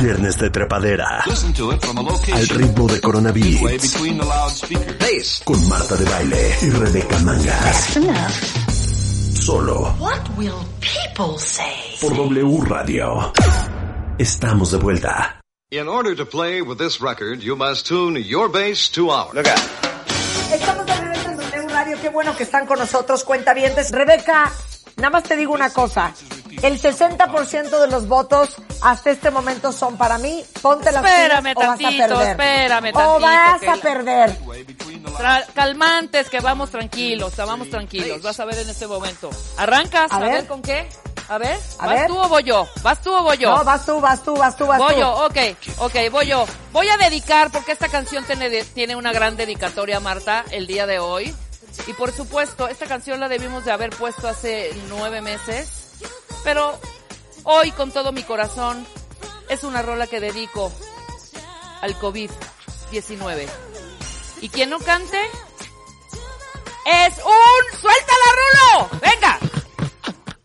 [0.00, 1.24] Viernes de trepadera.
[2.32, 3.96] Al ritmo de coronavirus.
[5.42, 7.98] Con Marta de Baile y Rebeca Mangas.
[9.34, 11.96] Solo What will people say?
[12.00, 13.32] por W Radio.
[14.18, 15.40] Estamos de vuelta.
[15.72, 19.34] In order to play with this record, you must tune your bass to ours.
[19.34, 19.58] Look out.
[20.52, 23.90] Estamos de regreso en W Radio, qué bueno que están con nosotros, cuentavientes.
[23.90, 24.52] Rebeca,
[24.96, 26.14] nada más te digo una cosa.
[26.62, 30.44] El 60% de los votos hasta este momento son para mí.
[30.60, 32.30] Ponte las Espérame pilas o vas a tantito, perder.
[32.30, 34.38] espérame O tantito, vas que a perder.
[35.18, 38.22] Tra- calmantes, que vamos tranquilos, o sea, vamos tranquilos.
[38.22, 39.30] Vas a ver en este momento.
[39.56, 40.10] ¿Arrancas?
[40.12, 40.30] A A, ver.
[40.32, 40.46] ver.
[40.46, 40.88] con qué.
[41.28, 42.06] A ver, A ¿vas ver.
[42.08, 42.66] tú o voy yo?
[42.82, 43.54] ¿Vas tú o voy yo?
[43.56, 45.00] No, vas tú, vas tú, vas tú, vas Voy tú.
[45.00, 45.36] yo, ok,
[45.78, 46.46] ok, voy yo.
[46.72, 50.98] Voy a dedicar, porque esta canción tiene, tiene una gran dedicatoria, Marta, el día de
[50.98, 51.34] hoy.
[51.86, 55.87] Y por supuesto, esta canción la debimos de haber puesto hace nueve meses.
[56.44, 56.78] Pero
[57.44, 58.86] hoy, con todo mi corazón,
[59.48, 60.72] es una rola que dedico
[61.80, 63.48] al COVID-19.
[64.40, 65.20] Y quien no cante
[66.86, 67.80] es un...
[67.80, 68.88] ¡Suéltala, Rulo!
[69.00, 69.38] ¡Venga!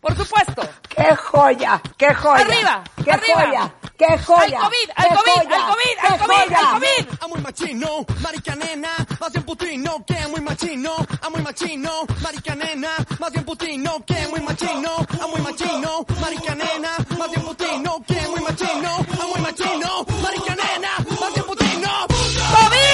[0.04, 0.60] Por supuesto.
[0.90, 1.80] ¡Qué joya!
[1.96, 2.44] ¡Qué joya!
[2.44, 3.40] Arriba, ¡Qué arriba.
[3.40, 3.74] joya!
[3.96, 4.58] ¡Qué joya!
[4.58, 7.06] ¡Al COVID, al ¡Qué COVID, al COVID, ¡Qué al COVID, al COVID!
[7.22, 11.90] I'm muy machino, marica nena, más bien putino que muy machino, a muy machino,
[12.22, 14.90] marica nena, más bien putino que muy machino,
[15.22, 20.54] a muy machino, marica nena, más bien putino que muy machino, a muy machino, marica
[20.54, 21.90] nena, más bien putino.
[22.52, 22.84] ¡COVID!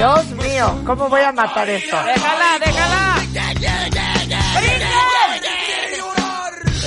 [0.00, 1.94] Dios mío, ¿cómo voy a matar esto?
[1.94, 3.16] Déjala, déjala.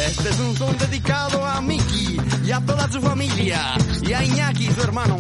[0.04, 4.66] Este es un son dedicado a Miki y a toda su familia y a Iñaki,
[4.72, 5.18] su hermano.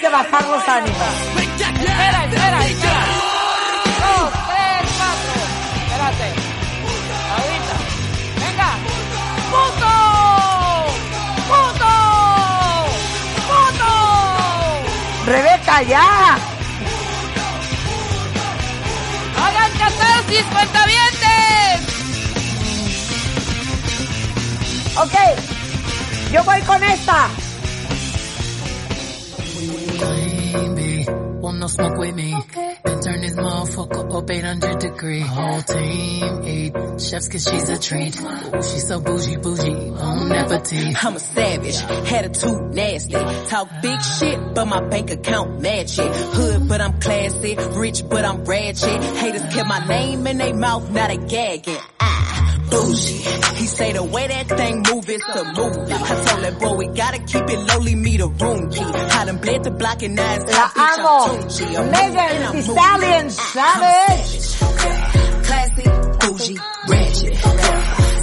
[0.00, 0.96] Que bajar los ánimos.
[1.36, 3.04] Espera, espera, espera.
[4.00, 5.34] Dos, tres, cuatro.
[5.76, 6.28] Espérate.
[7.36, 7.74] Ahorita.
[8.40, 8.70] Venga.
[9.50, 9.90] ¡Punto!
[13.48, 13.90] ¡Punto!
[15.26, 16.38] Rebeca, ya.
[19.36, 21.80] ¡Hagan catarsis, cuentavientes!
[24.96, 25.14] Ok.
[26.32, 27.28] Yo voy con esta.
[31.80, 32.34] Smoke with me.
[32.84, 35.20] Then turn this motherfucker up 800 degree.
[35.20, 38.20] Whole team eat chefs cause she's a treat.
[38.20, 41.04] Ooh, she's so bougie, bougie, on appetite.
[41.04, 43.12] I'm a savage, attitude nasty.
[43.48, 46.14] Talk big shit, but my bank account match it.
[46.14, 47.56] Hood, but I'm classy.
[47.56, 49.02] Rich, but I'm ratchet.
[49.16, 51.78] Haters kept my name in their mouth, now they gagging.
[52.70, 53.20] Bougie.
[53.60, 55.92] He say the way that thing move is a movie.
[55.92, 58.80] I told that boy we gotta keep it lowly, me the room key.
[58.80, 61.08] I done bled the block and now it's La amo.
[61.32, 61.76] I'm Tunchi.
[61.78, 62.62] I'm Megan Thee.
[62.62, 64.56] Stallion, savage.
[65.46, 65.84] Classy,
[66.20, 66.58] bougie,
[66.88, 67.36] ratchet.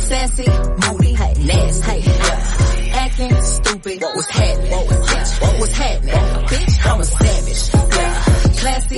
[0.07, 0.47] Sassy,
[0.81, 1.13] moody,
[1.45, 2.03] nasty.
[2.91, 4.71] Acting stupid, what was happening?
[4.71, 6.15] What was happening?
[6.47, 7.61] Bitch, I'm a savage.
[8.57, 8.97] Classy,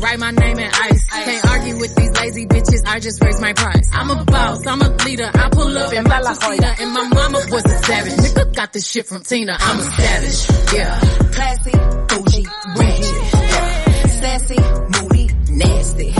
[0.00, 1.04] Write my name in ice.
[1.06, 2.82] Can't argue with these lazy bitches.
[2.86, 3.90] I just raise my price.
[3.92, 4.66] I'm a boss.
[4.66, 5.30] I'm a leader.
[5.32, 8.12] I pull up in my two-seater and my mama was a savage.
[8.12, 9.56] Nigga got this shit from Tina.
[9.58, 10.74] I'm a savage.
[10.74, 11.00] Yeah.
[11.32, 11.72] Classy,
[12.08, 12.46] bougie,
[12.76, 13.32] ratchet.
[13.32, 14.06] Yeah.
[14.20, 14.58] Sassy,
[14.94, 16.14] moody, nasty.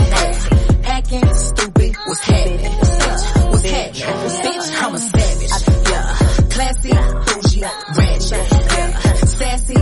[0.85, 2.59] Acting stupid, what's happening?
[2.59, 4.41] Bitch, what's happening?
[4.43, 5.53] Bitch, I'm a savage.
[5.89, 6.15] Yeah.
[6.49, 7.61] Classy, bougie,
[7.97, 8.51] ratchet.
[8.51, 8.99] Yeah.
[9.23, 9.75] Sassy,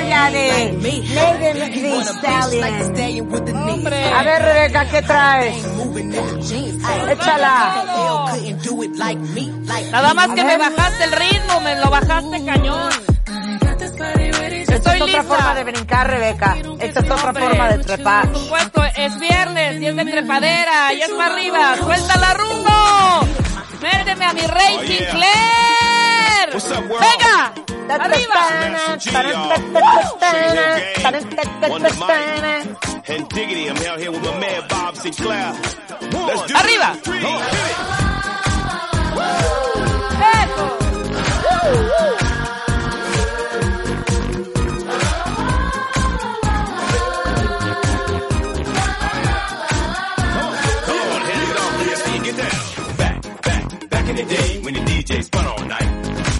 [0.00, 3.26] joya de Megan Thee Stallion.
[4.14, 5.64] A ver, Rebeca, ¿qué traes?
[7.10, 7.84] Échala.
[9.90, 12.90] Nada más que me bajaste el ritmo, me lo bajaste cañón.
[14.68, 16.56] Esta es otra forma de brincar, Rebeca.
[16.78, 18.28] Esta es otra forma de trepar.
[18.30, 21.76] Por supuesto, es viernes y es de trepadera y es para arriba.
[21.76, 23.26] ¡Suéltala, rumbo!
[23.82, 25.79] ¡Méteme a mi rey Sinclair!
[26.52, 27.02] What's up, world?
[27.02, 27.52] ¡Venga!
[27.90, 28.42] ¡Arriba!
[33.08, 35.52] And diggity, I'm out here with my man Bob Sinclair.
[36.00, 36.92] Let's do Arriba.
[36.94, 37.04] it.
[37.04, 37.20] Three,
[49.60, 52.96] Come on, hands off, let me see you get down.
[52.96, 55.79] Back, back, back in the day when the DJ spun all night.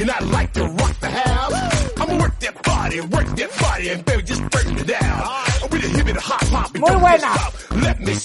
[0.00, 2.00] And I like to rock the house.
[2.00, 5.22] I'ma work that body, work that body, and baby, just burn it down.
[5.70, 6.74] With a hip and a hot pop.
[6.74, 7.32] and Muy buena.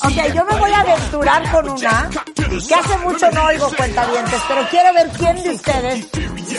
[0.03, 2.09] Ok, yo me voy a aventurar con una
[2.45, 6.07] que hace mucho no oigo cuentavientes, pero quiero ver quién de ustedes,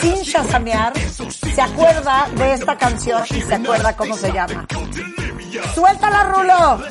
[0.01, 4.65] sin shazamear, se acuerda de esta canción y se acuerda cómo se llama.
[5.75, 6.83] ¡Suéltala, Rulo!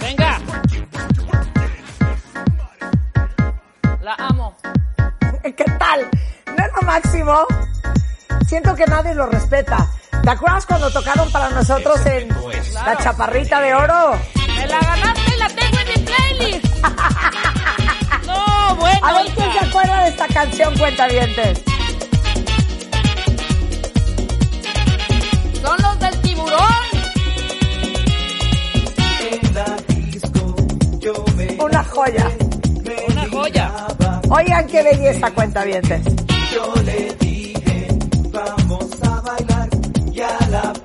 [0.00, 0.40] Venga.
[4.00, 4.56] La amo.
[5.42, 6.10] ¿Qué tal?
[6.56, 7.46] ¿No es lo máximo?
[8.46, 9.88] Siento que nadie lo respeta.
[10.22, 12.28] ¿Te acuerdas cuando tocaron para nosotros en
[12.74, 14.12] La Chaparrita de Oro?
[14.56, 16.66] Me la ganaste y la tengo en mi playlist.
[18.26, 19.00] No, bueno.
[19.06, 21.60] A ver quién se acuerda de esta canción, cuentavientes.
[25.60, 26.58] Son los del tiburón.
[31.58, 32.30] Una joya.
[33.08, 33.72] Una joya.
[34.30, 36.02] Oigan qué belleza, cuentavientes.
[36.52, 37.88] Yo le dije,
[38.30, 39.68] vamos a bailar
[40.12, 40.81] y a la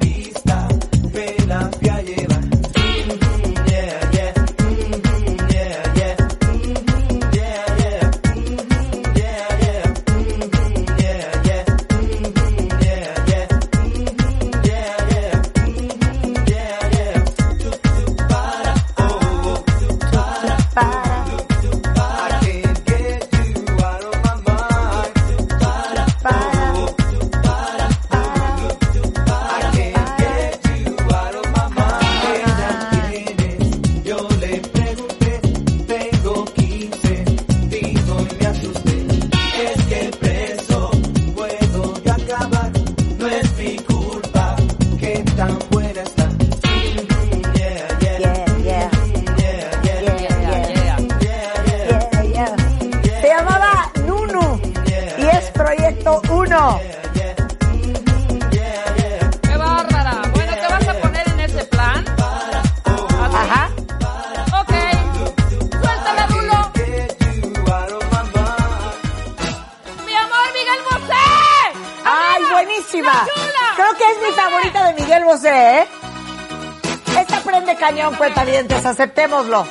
[79.28, 79.68] Intentémoslo.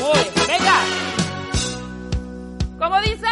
[0.00, 0.76] Voy, venga.
[2.78, 3.26] ¿Cómo dice?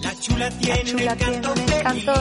[0.00, 1.16] La chula tiene, La chula
[1.76, 2.12] el canto,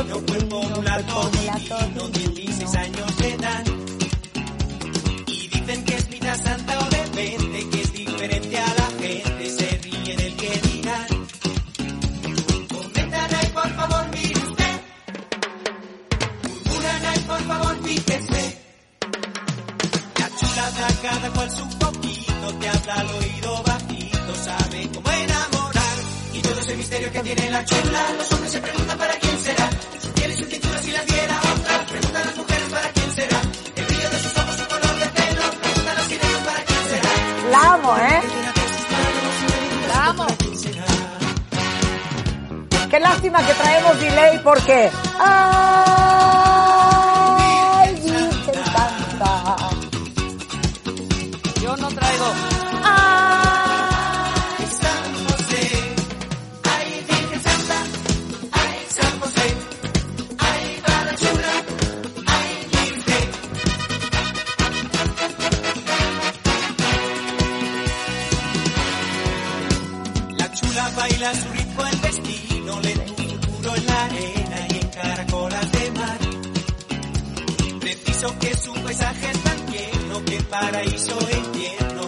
[79.12, 81.18] es tan lleno que paraíso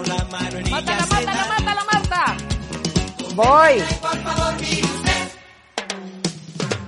[0.06, 1.47] la mano en ella Mátala, se mátala, da.
[1.60, 2.38] mátala, Marta.
[3.36, 3.84] Voy.
[4.02, 5.32] Por favor, mire usted.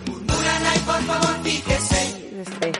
[0.07, 2.01] Murmuran ay, por favor, fíjese.
[2.41, 2.71] Este,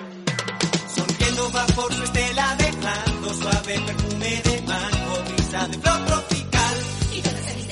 [0.96, 6.76] Sonriendo va por su estela dejando suave perfume de mango, brisa de flor tropical.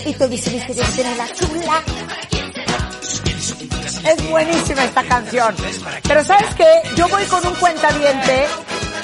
[0.05, 1.84] Y tú dices, tiene la chula.
[4.03, 5.55] Es buenísima esta canción.
[6.07, 6.66] Pero ¿sabes qué?
[6.95, 8.47] Yo voy con un cuentaviente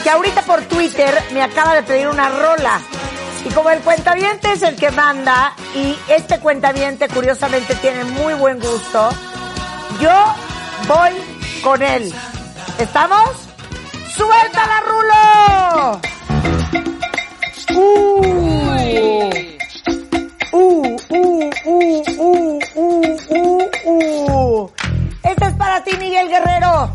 [0.03, 2.81] que ahorita por Twitter me acaba de pedir una rola.
[3.45, 8.59] Y como el cuentaviente es el que manda, y este cuentaviente curiosamente tiene muy buen
[8.59, 9.09] gusto,
[10.01, 10.35] yo
[10.87, 11.11] voy
[11.63, 12.13] con él.
[12.79, 13.29] ¿Estamos?
[14.15, 16.01] ¡Suéltala, Rulo!
[17.75, 18.37] ¡Uh!
[20.51, 22.99] Uh, uh, uh, uh, uh,
[23.35, 24.71] uh, uh.
[25.23, 26.91] Este es para ti, Miguel Guerrero.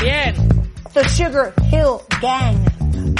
[0.00, 0.59] Bien.
[0.92, 2.64] The Sugar Hill Gang.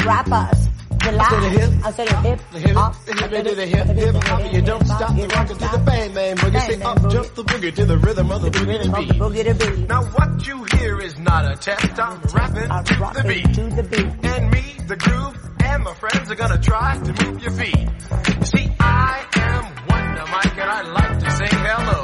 [0.04, 0.68] Rappers.
[1.06, 1.34] Relax.
[1.34, 1.86] To the hip.
[1.86, 2.40] I said a hip.
[2.50, 4.52] The hip, hop, the hip, to the hip, hip hop.
[4.52, 6.60] You don't stop the rockin' to the bang bang boogie.
[6.66, 9.08] Say up, jump the boogie to the rhythm of the boogie to beat.
[9.20, 9.88] Boogie to beat.
[9.88, 11.98] Now what you hear is not a test.
[11.98, 13.54] I'm rapping to the beat.
[13.54, 14.24] To the beat.
[14.24, 17.78] And me, the groove, and my friends are gonna try to move your feet.
[17.78, 22.02] You see, I am Wonder Mike, and I like to say hello.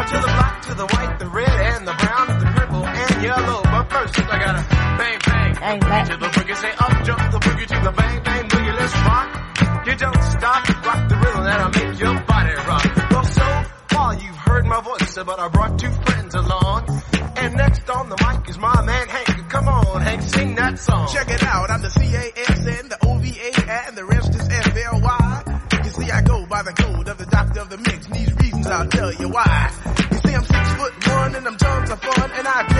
[0.00, 3.22] Up to the black, to the white, the red, and the brown, the purple, and
[3.22, 3.65] yellow.
[3.96, 5.54] But first, I gotta bang bang.
[5.54, 6.06] Bang bang.
[6.06, 8.76] To the boogie, say up, jump the boogie to the bang bang boogie.
[8.76, 9.86] Let's rock.
[9.86, 13.10] You don't stop, rock the rhythm that'll make your body rock.
[13.10, 17.02] Well, so far you've heard my voice, but I brought two friends along.
[17.36, 19.48] And next on the mic is my man Hank.
[19.48, 21.08] Come on, Hank, sing that song.
[21.10, 23.50] Check it out, I'm the C-A-S-N, the O-V-A,
[23.86, 25.60] and the rest is F-L-Y.
[25.84, 28.34] You see, I go by the code of the doctor of the mix, and these
[28.36, 29.72] reasons I'll tell you why.
[30.10, 32.75] You see, I'm six foot one, and I'm tons of fun, and I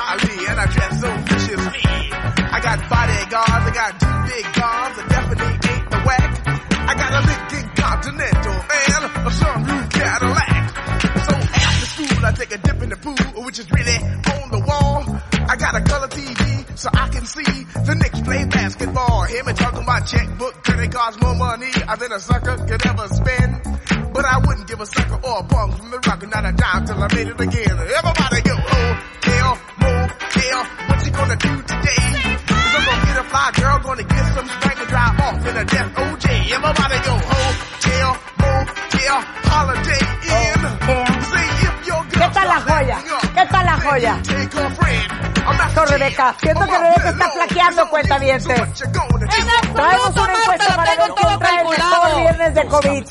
[0.00, 1.84] And I dress so viciously.
[1.84, 6.32] I got bodyguards, I got two big guns, I definitely ain't the whack.
[6.88, 10.64] I got a Lincoln Continental, and a sunroof Cadillac.
[11.20, 14.64] So after school, I take a dip in the pool, which is really on the
[14.66, 15.04] wall.
[15.48, 19.22] I got a color TV, so I can see the Knicks play basketball.
[19.24, 23.62] Him and talking about checkbook, credit cards, more money than a sucker could ever spend.
[24.12, 26.86] But I wouldn't give a sucker or a punk from the rock, not a dime
[26.86, 27.78] till I made it again.
[27.78, 28.29] Everybody
[30.40, 32.02] motel, what you gonna do today?
[32.46, 35.56] Cause I'm gonna get a fly girl, gonna get some spank and drive off in
[35.56, 36.26] a death OJ.
[36.50, 38.10] Everybody go, hotel,
[38.40, 39.18] motel,
[39.50, 40.02] holiday
[40.40, 40.60] in.
[40.90, 41.04] Oh.
[41.30, 42.98] Say if your ¿Qué tal la joya?
[43.34, 45.19] ¿Qué tal la joya?
[45.70, 46.34] Esto, Rebeca.
[46.40, 48.18] Siento que Rebeca está flaqueando, cuenta
[49.74, 53.04] Traemos una encuesta para ver quién trae el mejor viernes de COVID.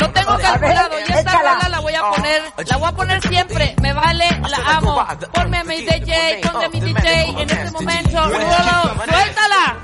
[0.00, 3.74] Lo tengo calculado y esta rola la voy a poner, la voy a poner siempre,
[3.80, 5.06] me vale, la amo.
[5.32, 9.76] Ponme a mi DJ, ponme a mi DJ en este momento, suéltala.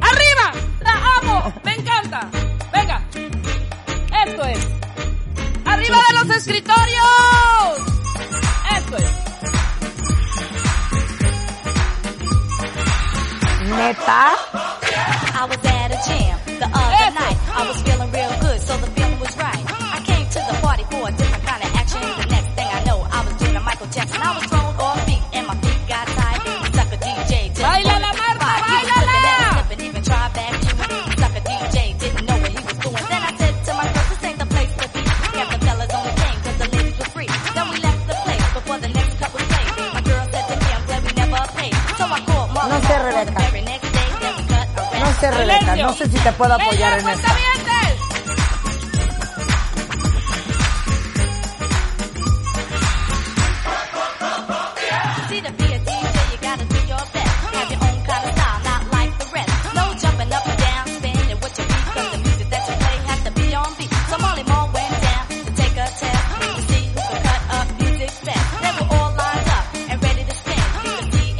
[0.00, 2.28] Arriba, la amo, me encanta.
[2.72, 3.02] Venga,
[4.26, 4.58] esto es.
[5.64, 7.06] Arriba de los escritorios.
[8.76, 9.21] Esto es.
[13.76, 14.36] ¿Neta?
[15.34, 17.38] I was at a jam the other night.
[17.56, 18.41] I was feeling real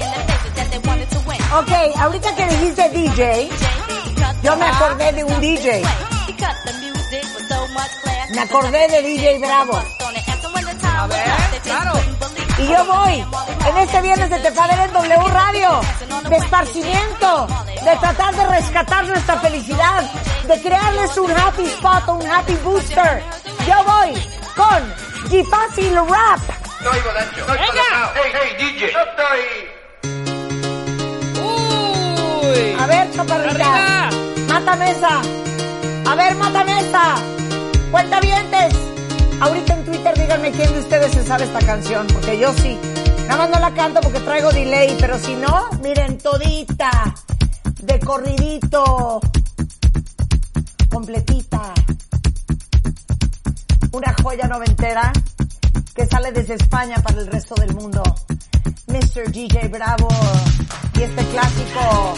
[0.02, 1.38] in their faces that they wanted to win.
[1.54, 3.71] Ok, ahorita que dijiste DJ,
[4.43, 5.82] yo me acordé de un DJ.
[8.30, 9.82] Me acordé de DJ Bravo.
[10.84, 11.93] A ver, claro.
[12.59, 13.24] Y yo voy
[13.66, 15.80] en este viernes de Tepadera en W Radio,
[16.28, 17.47] de esparcimiento,
[17.82, 20.03] de tratar de rescatar nuestra felicidad,
[20.47, 23.22] de crearles un happy spot, un happy booster.
[23.66, 24.14] Yo voy
[24.55, 24.95] con
[25.30, 26.40] G Fácil Rap.
[26.82, 27.47] No Nacho.
[28.14, 28.93] Hey, hey, DJ.
[31.43, 32.76] Uy.
[32.78, 34.31] A ver, chaparrita.
[34.53, 35.22] Mátame esa.
[36.11, 37.14] A ver, mátame esa.
[37.90, 38.74] Cuenta vientes.
[39.40, 42.78] Ahorita en Twitter díganme quién de ustedes se sabe esta canción, porque yo sí.
[43.28, 47.14] Nada más no la canto porque traigo delay, pero si no, miren, todita.
[47.80, 49.20] De corridito.
[50.90, 51.72] Completita.
[53.90, 55.14] Una joya noventera
[55.94, 58.03] que sale desde España para el resto del mundo.
[58.86, 59.32] Mr.
[59.32, 60.09] DJ Bravo.
[60.98, 62.14] Y este clásico.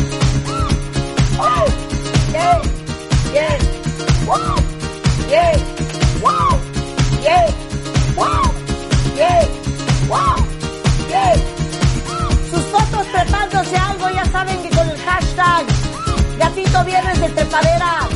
[1.38, 2.03] ¡Oh!
[2.34, 2.60] ¡Yeah!
[3.32, 3.58] ¡Yeah!
[4.26, 4.56] ¡Wow!
[5.30, 5.52] ¡Yeah!
[6.20, 6.58] ¡Wow!
[7.22, 7.46] ¡Yeah!
[8.16, 8.52] ¡Wow!
[9.14, 9.46] ¡Yeah!
[10.08, 10.46] ¡Wow!
[11.08, 11.34] ¡Yeah!
[12.50, 15.64] Sus fotos trepándose algo, ya saben que con el hashtag
[16.36, 18.08] Gatito Viernes de Trepadera.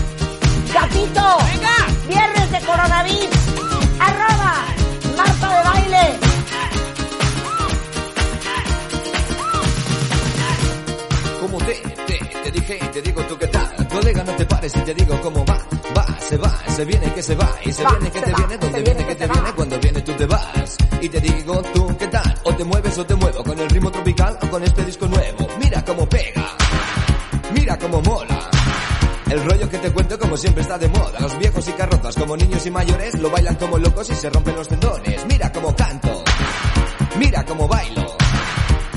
[0.74, 1.38] Gatito.
[2.08, 3.36] Viernes de coronavirus.
[4.00, 4.64] Arroba
[5.16, 6.18] Marta de Baile.
[11.40, 11.74] Como te,
[12.06, 13.67] te, te dije, te digo tú qué tal.
[13.88, 15.58] Colega, no te pares y te digo cómo va.
[15.96, 17.50] Va, se va, se viene que se va.
[17.64, 19.32] Y se Va, viene que se te va, viene, donde viene viene que te se
[19.32, 20.76] viene, cuando viene tú te vas.
[21.00, 22.34] Y te digo tú qué tal.
[22.42, 25.48] Otra te mueves o te muevo con el ritmo tropical o con este disco nuevo.
[25.58, 26.46] Mira cómo pega,
[27.54, 28.50] mira cómo mola.
[29.30, 31.20] El rollo que te cuento como siempre está de moda.
[31.20, 34.56] Los viejos y carrozas como niños y mayores lo bailan como locos y se rompen
[34.56, 35.26] los tendones.
[35.26, 36.24] Mira cómo canto,
[37.18, 38.16] mira cómo bailo.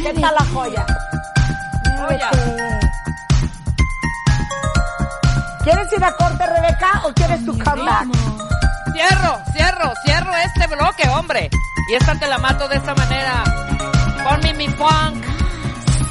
[0.00, 0.86] ¿Qué tal la joya?
[1.98, 2.30] Joya.
[5.64, 8.06] ¿Quieres ir a corte, Rebeca, o quieres tu comeback?
[8.92, 11.50] Cierro, cierro, cierro este bloque, hombre.
[11.88, 13.44] Y esta te la mato de esta manera.
[14.28, 15.24] Ponme mi funk.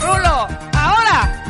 [0.02, 1.44] Rulo, ahora.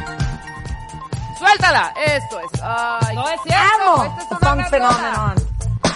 [1.38, 1.94] Suéltala.
[2.06, 2.62] Esto es.
[2.64, 3.94] Ay, no es cierto.
[3.94, 5.36] Amo Esta es the funk phenomenon.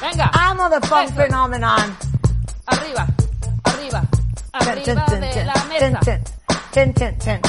[0.01, 0.31] Venga.
[0.33, 1.15] Amo the funk Eso.
[1.15, 1.97] phenomenon.
[2.67, 3.05] Arriba,
[3.63, 4.01] arriba,
[4.59, 5.99] arriba ten, de ten, la ten, mesa.
[5.99, 6.23] ten,
[6.71, 7.41] ten, ten, ten.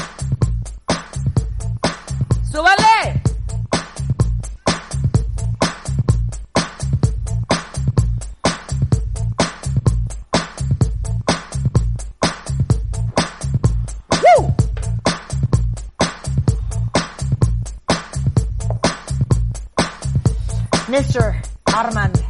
[2.51, 3.22] ¡Súbale!
[14.22, 14.55] Woo!
[20.89, 21.35] Mr.
[21.74, 22.24] Armand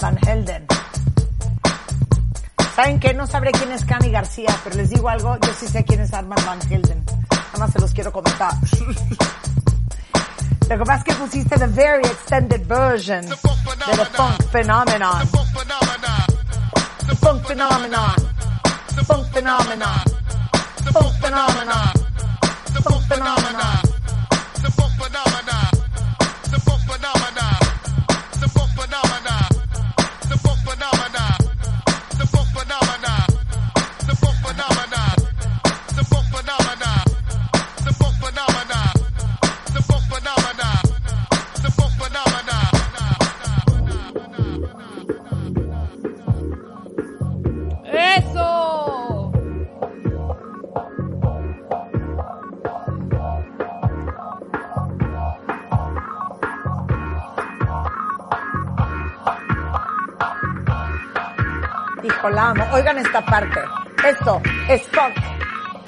[0.00, 0.79] Van Helden.
[2.80, 3.12] ¿Saben qué?
[3.12, 6.14] No sabré quién es Cami García, pero les digo algo, yo sí sé quién es
[6.14, 7.04] Armand Van Helden.
[7.04, 8.54] Nada más se los quiero comentar.
[10.70, 13.58] Lo que pasa es que pusiste the very extended version de The Funk
[14.50, 15.20] Phenomenon.
[15.20, 16.14] The Funk Phenomenon.
[17.06, 18.14] The Funk Phenomenon.
[18.96, 20.00] The Funk Phenomenon.
[20.86, 20.92] The
[22.80, 25.29] Funk Phenomenon.
[62.50, 62.64] Amo.
[62.72, 63.60] Oigan esta parte.
[64.06, 65.16] Esto es funk.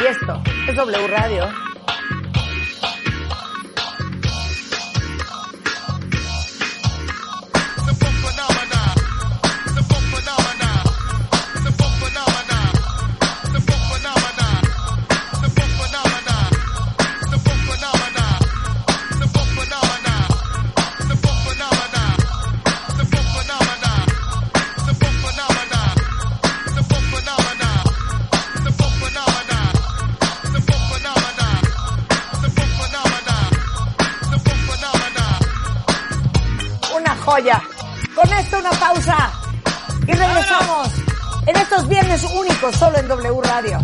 [0.01, 1.61] Y esto es W Radio.
[42.70, 43.78] Solo en W Radio.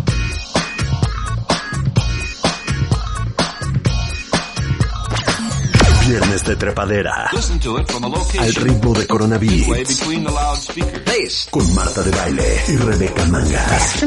[6.07, 7.29] Viernes de trepadera.
[7.33, 8.07] Listen to it from a
[8.39, 9.99] Al ritmo de Corona midway Beats.
[9.99, 11.47] between the loudspeakers.
[11.51, 14.03] Con Marta de Baile y Rebeca Mangas.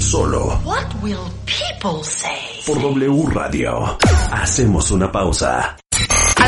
[0.00, 2.60] Solo What will people say?
[2.66, 3.98] por W Radio.
[4.32, 5.76] Hacemos una pausa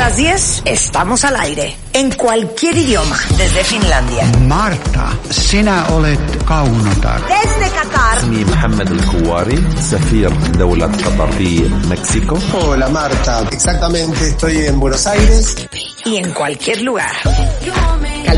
[0.00, 1.76] las 10 estamos al aire.
[1.92, 3.16] En cualquier idioma.
[3.38, 4.24] Desde Finlandia.
[4.46, 7.20] Marta, sinä olet kaunotar.
[7.28, 8.18] Desde Qatar.
[8.18, 15.56] اسمي محمد الكواري سفير دولة قطر في مكسيكو Hola Marta, exactamente estoy en Buenos Aires.
[16.04, 17.12] Y en cualquier lugar.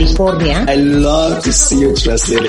[0.03, 0.65] California.
[0.67, 1.93] I love to see you.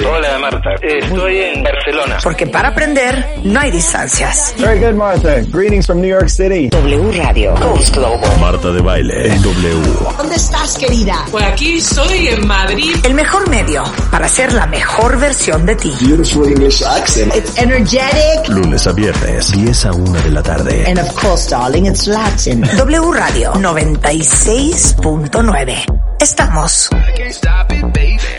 [0.04, 2.18] Hola Marta, estoy en Barcelona.
[2.22, 4.54] Porque para aprender no hay distancias.
[4.58, 6.68] Very good Martha, greetings from New York City.
[6.70, 7.54] W Radio.
[7.54, 8.28] Coast Global.
[8.40, 9.82] Marta de Baile W.
[10.16, 11.24] ¿Dónde estás, querida?
[11.30, 12.96] Por aquí soy en Madrid.
[13.04, 15.92] El mejor medio para ser la mejor versión de ti.
[16.00, 17.32] Beautiful English accent.
[17.36, 18.48] It's energetic.
[18.48, 20.84] Lunes a viernes, 10 a 1 de la tarde.
[20.88, 22.62] And of course, darling, it's Latin.
[22.62, 26.03] W Radio 96.9.
[26.24, 26.88] Estamos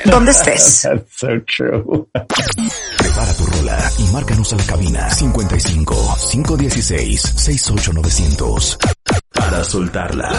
[0.05, 0.81] donde estés.
[0.89, 2.07] That's so true.
[2.97, 8.79] Prepara tu rola y márcanos a la cabina 55 516 68900
[9.31, 10.31] para soltarla.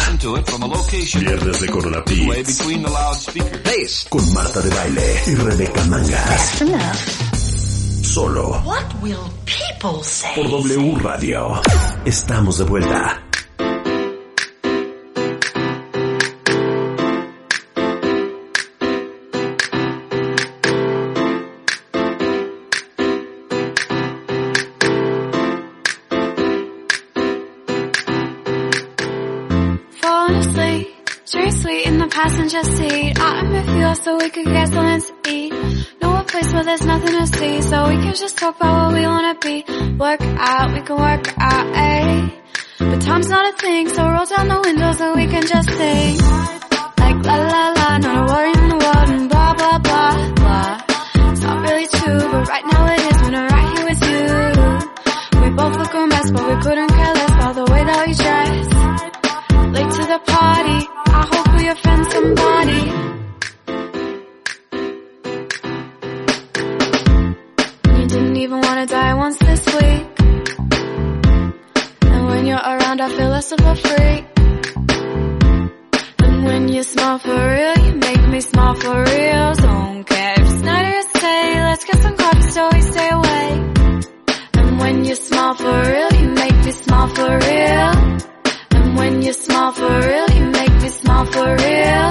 [1.21, 6.65] Viernes de Corona Beats con Marta de Baile y Rebeca Mangas.
[8.03, 10.35] solo What will people say?
[10.35, 11.63] por W Radio.
[12.05, 13.23] Estamos de vuelta.
[32.17, 33.13] Passenger seat.
[33.21, 35.53] I'm with you so we could get something to eat.
[36.01, 38.95] Know a place where there's nothing to see, so we can just talk about what
[38.95, 39.57] we wanna be.
[39.99, 42.31] Work out, we can work out, eh?
[42.79, 46.17] But time's not a thing, so roll down the window so we can just sing.
[47.03, 50.73] Like la la la, not a worry in the world, and blah blah blah blah.
[51.33, 54.27] It's not really true, but right now it is when I'm right here with you.
[55.43, 58.13] We both look a mess, but we couldn't care less about the way that we
[58.25, 58.67] dress
[59.77, 60.96] late to the party.
[68.47, 70.07] Even wanna die once this week.
[72.13, 74.25] And when you're around, I feel less of a freak.
[76.25, 79.49] And when you smile for real, you make me smile for real.
[79.67, 81.03] Don't care if night or.
[81.71, 83.63] Let's get some coffee so we stay awake.
[84.59, 87.93] And when you smile for real, you make me smile for real.
[88.77, 92.09] And when you smile for real, you make me smile for real.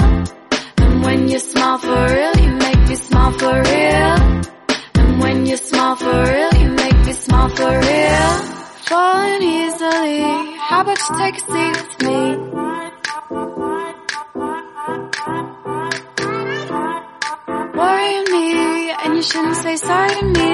[0.84, 4.46] And when you smile for real, you make me smile for real.
[5.26, 8.34] When you smile for real, you make me smile for real.
[8.90, 10.22] Falling easily,
[10.70, 12.20] how about you take a seat with me?
[17.80, 20.54] Worrying me, and you shouldn't say sorry to me.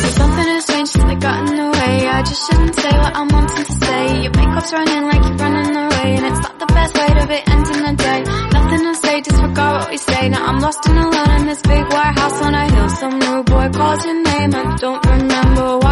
[0.00, 1.94] So something has changed since I got in the way.
[2.16, 4.22] I just shouldn't say what I'm wanting to say.
[4.22, 7.38] Your makeup's running like you're running away, and it's not the best way to be
[7.52, 8.20] ending the day.
[8.52, 8.86] Nothing
[9.22, 10.28] to say, disregard what we say.
[10.28, 12.88] Now I'm lost and alone in this big white house on a hill.
[12.88, 14.54] Some rude boy calls your name.
[14.54, 15.87] I don't remember why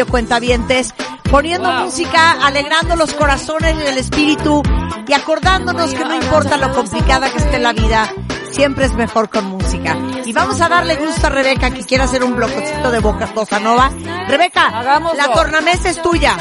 [0.00, 0.94] Radio Cuentavientes,
[1.30, 1.84] poniendo Wow.
[1.84, 4.62] música, alegrando los corazones y el espíritu
[5.06, 8.10] y acordándonos que no importa lo complicada que esté la vida,
[8.50, 9.98] siempre es mejor con música.
[10.24, 13.60] Y vamos a darle gusto a Rebeca que quiere hacer un blococito de boca bossa
[13.60, 13.90] nova.
[14.26, 15.18] Rebeca, Hagámoslo.
[15.18, 16.34] la tornamesa es tuya.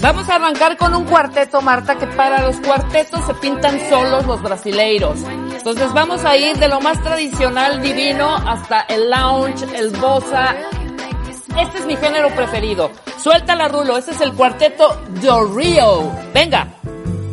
[0.00, 4.40] Vamos a arrancar con un cuarteto, Marta, que para los cuartetos se pintan solos los
[4.42, 5.18] brasileiros.
[5.56, 10.54] Entonces vamos a ir de lo más tradicional, divino, hasta el lounge, el bossa.
[11.58, 12.90] Este es mi género preferido.
[13.18, 13.96] Suéltala, Rulo.
[13.96, 16.12] Este es el cuarteto Do Rio.
[16.34, 16.68] Venga,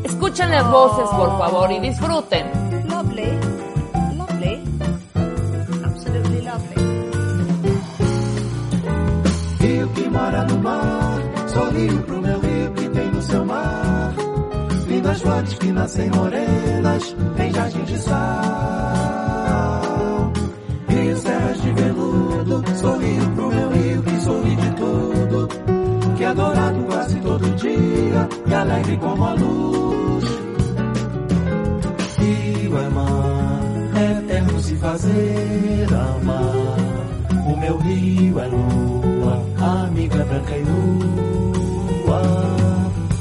[0.03, 2.47] escuchen las voces, por favor, y disfruten.
[2.87, 3.37] Lovely,
[4.15, 4.63] lovely,
[5.83, 6.75] absolutely lovely.
[9.59, 14.13] Rio que mora no mar, sorriu pro meu rio que tem no seu mar.
[14.87, 18.13] Lindas flores que nascem morenas em jardim de sal.
[20.87, 21.71] Rio serras de
[26.33, 30.25] Que é dourado quase todo dia e alegre como a luz.
[32.17, 33.59] Rio é mar,
[33.95, 37.45] é eterno se fazer amar.
[37.45, 39.45] O meu rio é lua,
[39.85, 42.21] amiga branca e nua.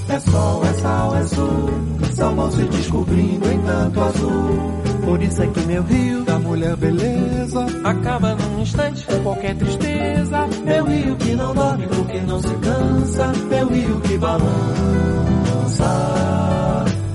[0.08, 1.70] É sol, é sal, é sul,
[2.14, 4.81] salmão se descobrindo em tanto azul.
[5.04, 10.46] Por isso é que meu rio da mulher beleza acaba num instante com qualquer tristeza.
[10.64, 14.44] Meu rio que não dorme porque não se cansa, meu rio que balança.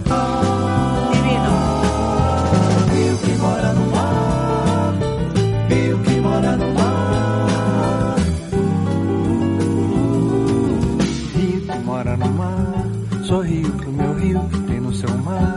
[0.09, 1.11] Ah,
[2.93, 4.93] Rio que mora no mar,
[5.69, 8.15] rio que mora no mar.
[11.35, 12.87] Rio que mora no mar,
[13.23, 15.56] sorriu pro meu rio que tem no seu mar.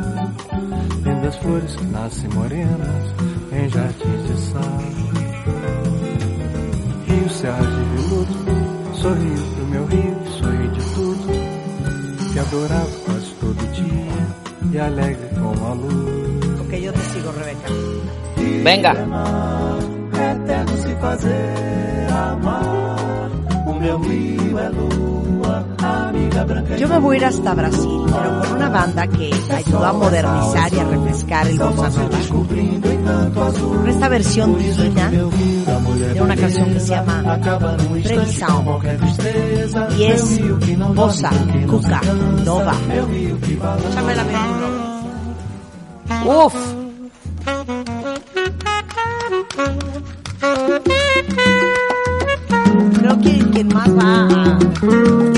[1.31, 3.15] Lindas flores que nascem morenas
[3.53, 4.63] em jardins de sal.
[7.07, 8.35] Rio Serra de Veludo,
[8.95, 12.33] sorriu pro meu rio que sorri de tudo.
[12.33, 16.61] Que adorava quase todo dia e alegre como a luz.
[16.63, 17.69] Ok, yo te sigo, Rebeca.
[18.65, 18.95] Venga.
[20.19, 23.31] É eterno se fazer amar.
[23.67, 25.65] O meu rio é lua,
[26.79, 30.73] Yo me voy a ir hasta Brasil, pero con una banda que ayudó a modernizar
[30.73, 32.19] y a refrescar el bossa nova.
[33.59, 37.39] Con esta versión divina de una canción que se llama
[38.03, 38.81] Previsão.
[39.99, 40.41] Y es
[40.95, 41.31] bossa,
[41.69, 42.01] cuca,
[42.45, 42.75] nova.
[43.91, 44.25] Échame la
[46.25, 46.55] Uf.
[52.95, 55.30] Creo que quien más va.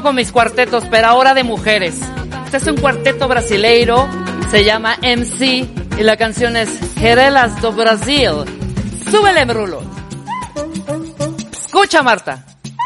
[0.00, 2.00] con mis cuartetos, pero ahora de mujeres.
[2.46, 4.08] Este es un cuarteto brasileiro,
[4.50, 8.44] se llama MC y la canción es Gerelas do Brasil.
[9.10, 9.82] Súbele, Brulo.
[11.52, 12.42] Escucha, Marta.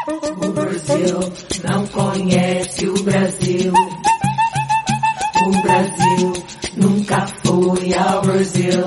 [0.08, 1.20] O Brasil
[1.68, 3.72] não conhece o Brasil.
[5.44, 6.32] O Brasil
[6.76, 8.84] nunca foi ao Brasil.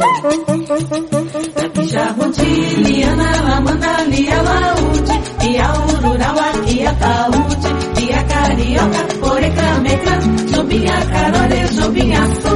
[10.70, 12.49] sopinha, carone, sopinha.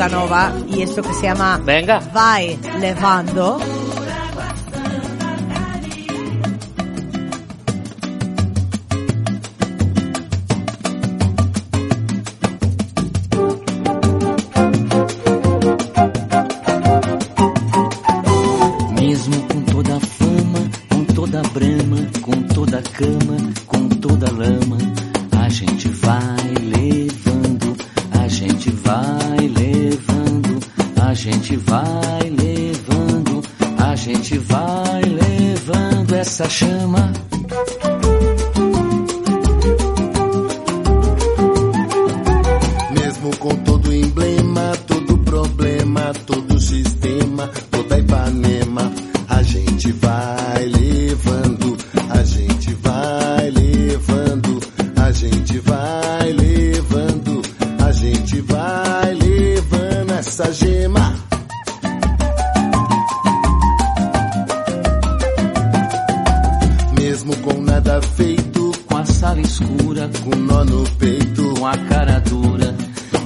[0.00, 2.00] Casanova y esto que se llama Venga.
[2.14, 3.79] Vai Levando.
[60.40, 61.14] essa gema.
[66.98, 72.74] Mesmo com nada feito, com a sala escura, com nó no peito, a cara dura,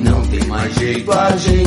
[0.01, 1.64] não tem mais jeito a gente.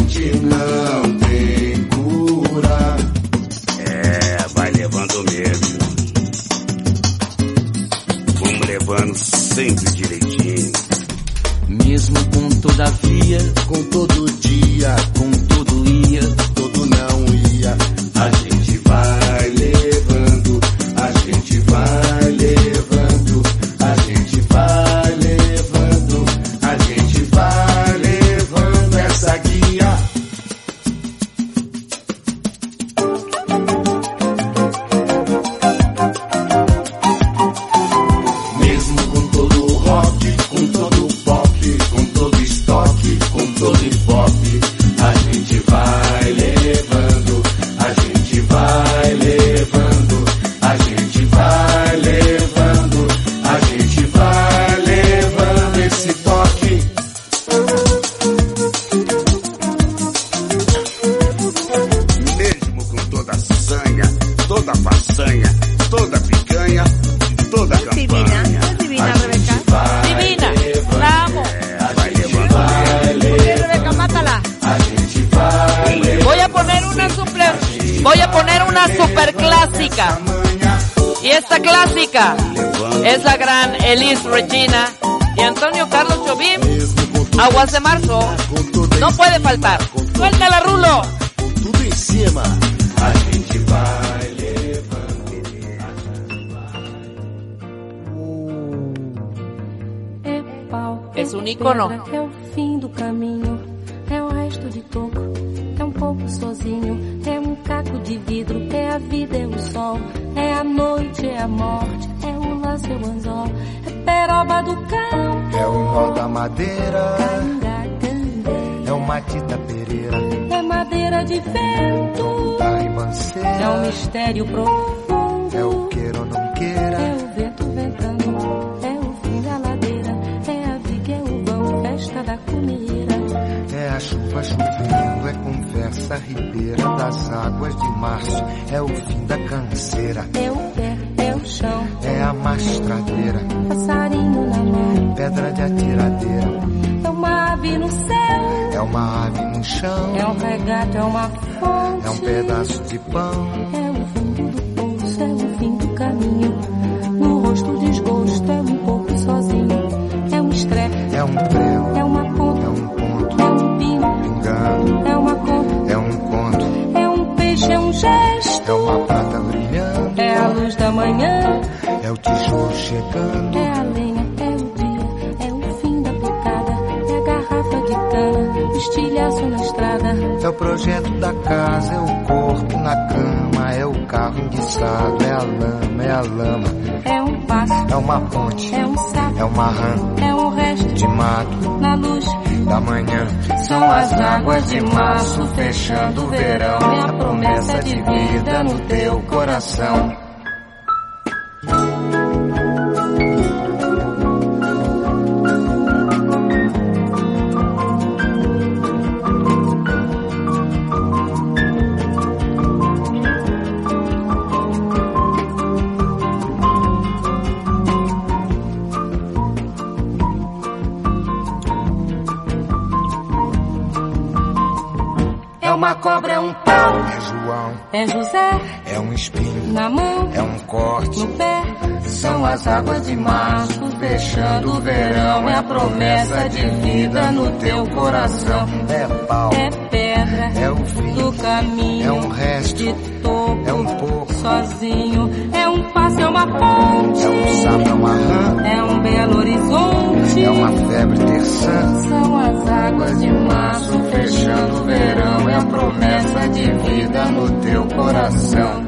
[245.54, 247.24] É um passe é uma ponte.
[247.24, 248.62] É um sapo, é uma rã.
[248.64, 250.44] É um belo horizonte.
[250.44, 252.00] É uma febre terçã.
[252.00, 255.50] São as águas de março fechando o verão.
[255.50, 258.84] É a promessa de vida no teu coração.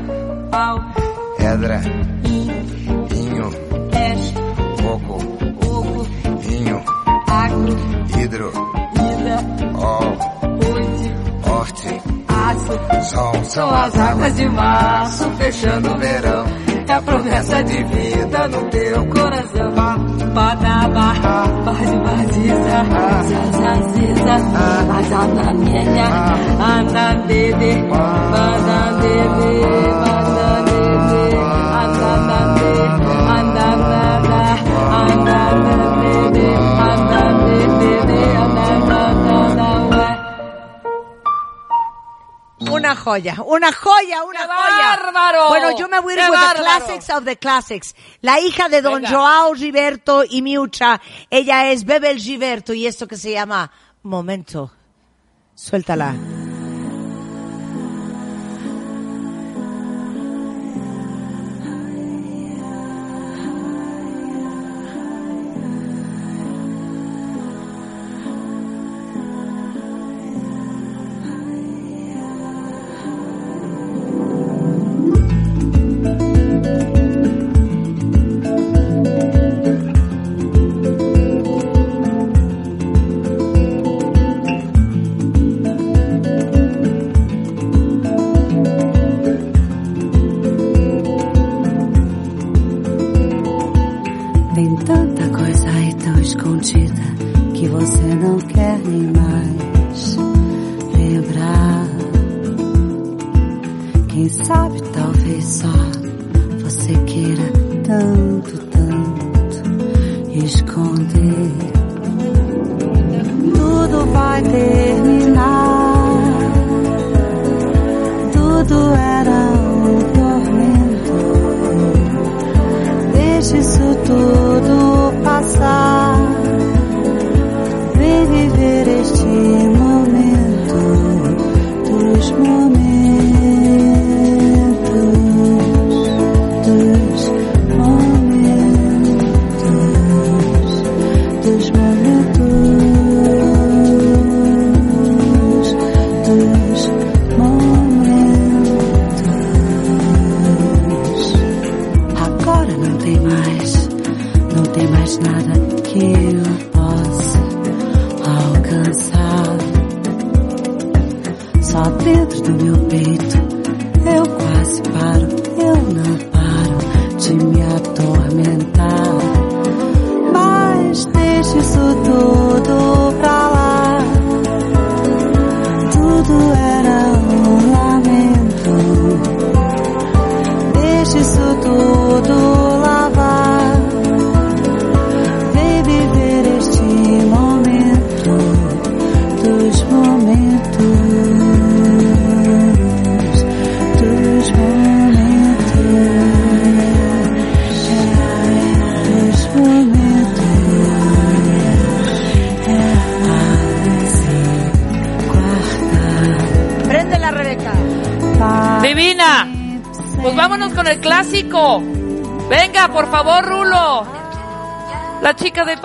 [0.52, 0.80] Pau,
[1.38, 1.82] pedra,
[2.26, 3.50] inho,
[3.92, 4.34] peste,
[4.82, 5.18] coco,
[5.66, 6.08] oco,
[6.42, 6.82] vinho,
[7.28, 7.78] agro,
[8.18, 8.69] hidro
[12.78, 13.04] vento.
[13.04, 16.46] São, são as águas de março fechando o verão.
[16.88, 20.10] É a promessa de vida no teu coração.
[20.34, 21.14] Panamá,
[21.66, 22.86] Base Baziza,
[23.52, 24.36] Zazaziza,
[24.98, 26.08] Azanamienha,
[26.60, 30.19] Anandede, Banandede, Banandede.
[42.90, 44.98] Una joya, una joya, una joya.
[44.98, 45.48] Bárbaro.
[45.50, 46.64] Bueno, yo me voy a ir Qué with the bárbaro.
[46.64, 47.96] classics of the classics.
[48.22, 51.00] La hija de don Joao Gilberto y Miucha,
[51.30, 53.72] ella es Bebel Gilberto y esto que se llama
[54.04, 54.72] Momento.
[55.54, 56.16] Suéltala.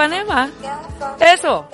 [0.05, 0.51] Ipanema.
[1.19, 1.67] Eso.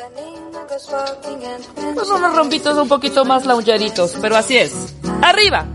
[1.95, 4.95] Pues unos rompitos un poquito más launchaditos, pero así es.
[5.21, 5.67] ¡Arriba!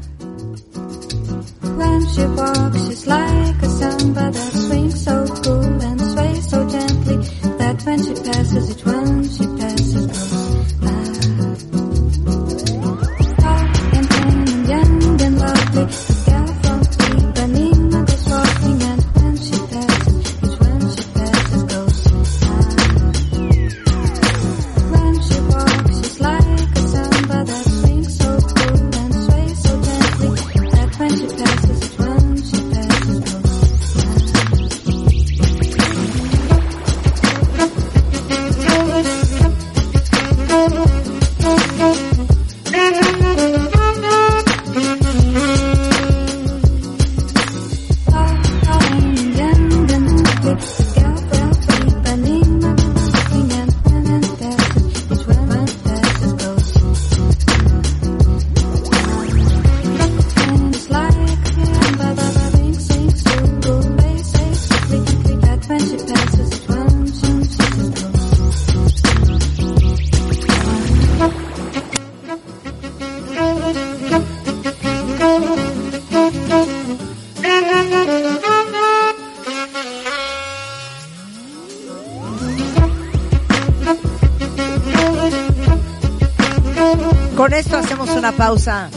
[88.56, 88.90] Pausa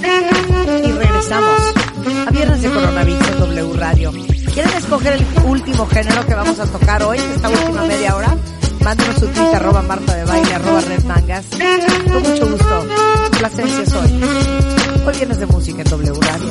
[0.84, 1.60] y regresamos
[2.26, 4.12] a Viernes de Coronavirus en W Radio.
[4.54, 8.36] ¿Quieren escoger el último género que vamos a tocar hoy, esta última media hora?
[8.84, 11.44] Mándenos su tweet arroba Marta de Baile, arroba Red Mangas.
[12.12, 12.86] Con mucho gusto.
[13.38, 14.22] Placencia soy.
[15.06, 16.48] Hoy Viernes de Música en W Radio.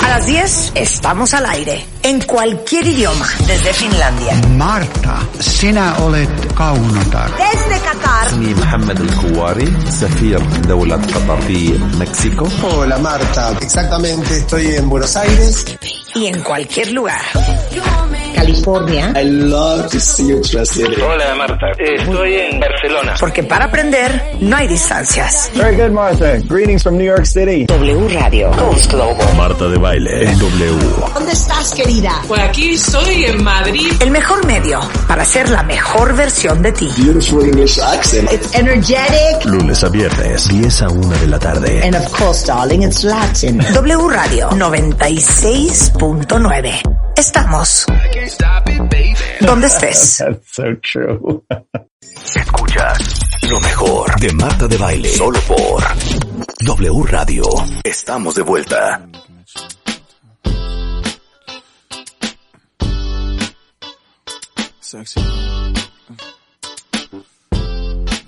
[0.00, 1.86] A las 10 estamos al aire.
[2.02, 3.26] En cualquier idioma.
[3.46, 4.34] Desde Finlandia.
[4.56, 7.29] Marta, sinä olet kaunotar.
[7.37, 8.27] Desde Qatar.
[8.27, 15.65] اسمي محمد الكواري سفير دولة قطر في مكسيكو Hola Marta, exactamente, estoy en Buenos Aires.
[16.15, 17.21] Y en cualquier lugar.
[18.48, 19.12] California.
[19.14, 20.98] I love to see you trusted.
[20.98, 23.14] Hola Marta, estoy en Barcelona.
[23.20, 25.50] Porque para aprender no hay distancias.
[25.54, 26.38] Very good, Martha.
[26.48, 27.66] Greetings from New York City.
[27.66, 28.50] W Radio.
[28.52, 29.36] Coast Global.
[29.36, 30.78] Marta de Baile en W.
[31.12, 32.22] ¿Dónde estás, querida?
[32.26, 33.92] Pues aquí estoy en Madrid.
[34.00, 36.88] El mejor medio para ser la mejor versión de ti.
[36.96, 38.32] Beautiful English accent.
[38.32, 39.44] It's energetic.
[39.44, 41.82] Lunes a viernes, 10 a 1 de la tarde.
[41.84, 43.58] And of course, darling, it's Latin.
[43.74, 46.80] W Radio 96.9.
[47.14, 47.84] Estamos
[49.40, 50.18] donde estés.
[50.18, 51.44] That's so true.
[52.34, 52.98] Escuchas
[53.48, 55.08] lo mejor de Marta de Baile.
[55.08, 55.82] Solo por
[56.64, 57.44] W Radio.
[57.84, 59.08] Estamos de vuelta.
[64.80, 65.20] Sexy.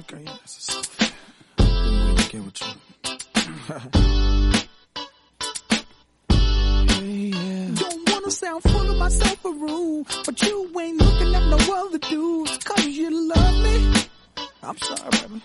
[0.03, 1.13] Okay, yeah, that's a selfie.
[1.57, 2.61] Been waiting to get with
[3.95, 4.00] you.
[9.01, 11.57] Myself a room, but you ain't looking at no
[11.87, 13.95] other dudes, cause you love me.
[14.63, 15.43] I'm sorry, baby.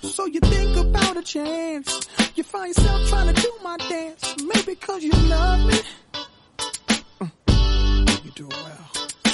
[0.00, 2.08] So you think about a chance.
[2.36, 4.34] You find yourself trying to do my dance.
[4.42, 5.78] Maybe cause you love me.
[7.20, 7.26] Uh,
[8.24, 8.86] you do well.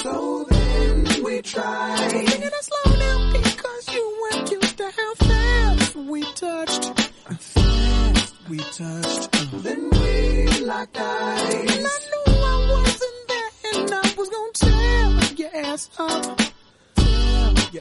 [0.03, 2.07] So then we try.
[2.09, 7.12] Taking it slow now because you weren't used to how fast we touched.
[8.49, 9.31] We touched.
[9.63, 11.53] Then we locked eyes.
[11.55, 16.41] And I knew I wasn't there and I was gonna tear your ass up.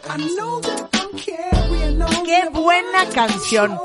[0.08, 2.24] I know that I'm carrying on.
[2.24, 3.80] ¡Qué buena canción!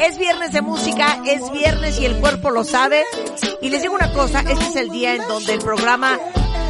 [0.00, 3.04] Es viernes de música, es viernes y el cuerpo lo sabe.
[3.60, 6.18] Y les digo una cosa, este es el día en donde el programa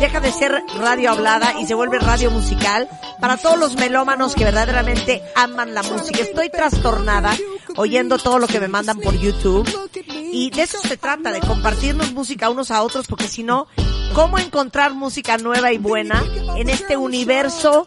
[0.00, 2.88] deja de ser radio hablada y se vuelve radio musical
[3.20, 6.20] para todos los melómanos que verdaderamente aman la música.
[6.20, 7.34] Estoy trastornada
[7.76, 9.66] oyendo todo lo que me mandan por YouTube
[10.32, 13.68] y de eso se trata, de compartirnos música unos a otros porque si no,
[14.14, 16.22] ¿cómo encontrar música nueva y buena
[16.56, 17.86] en este universo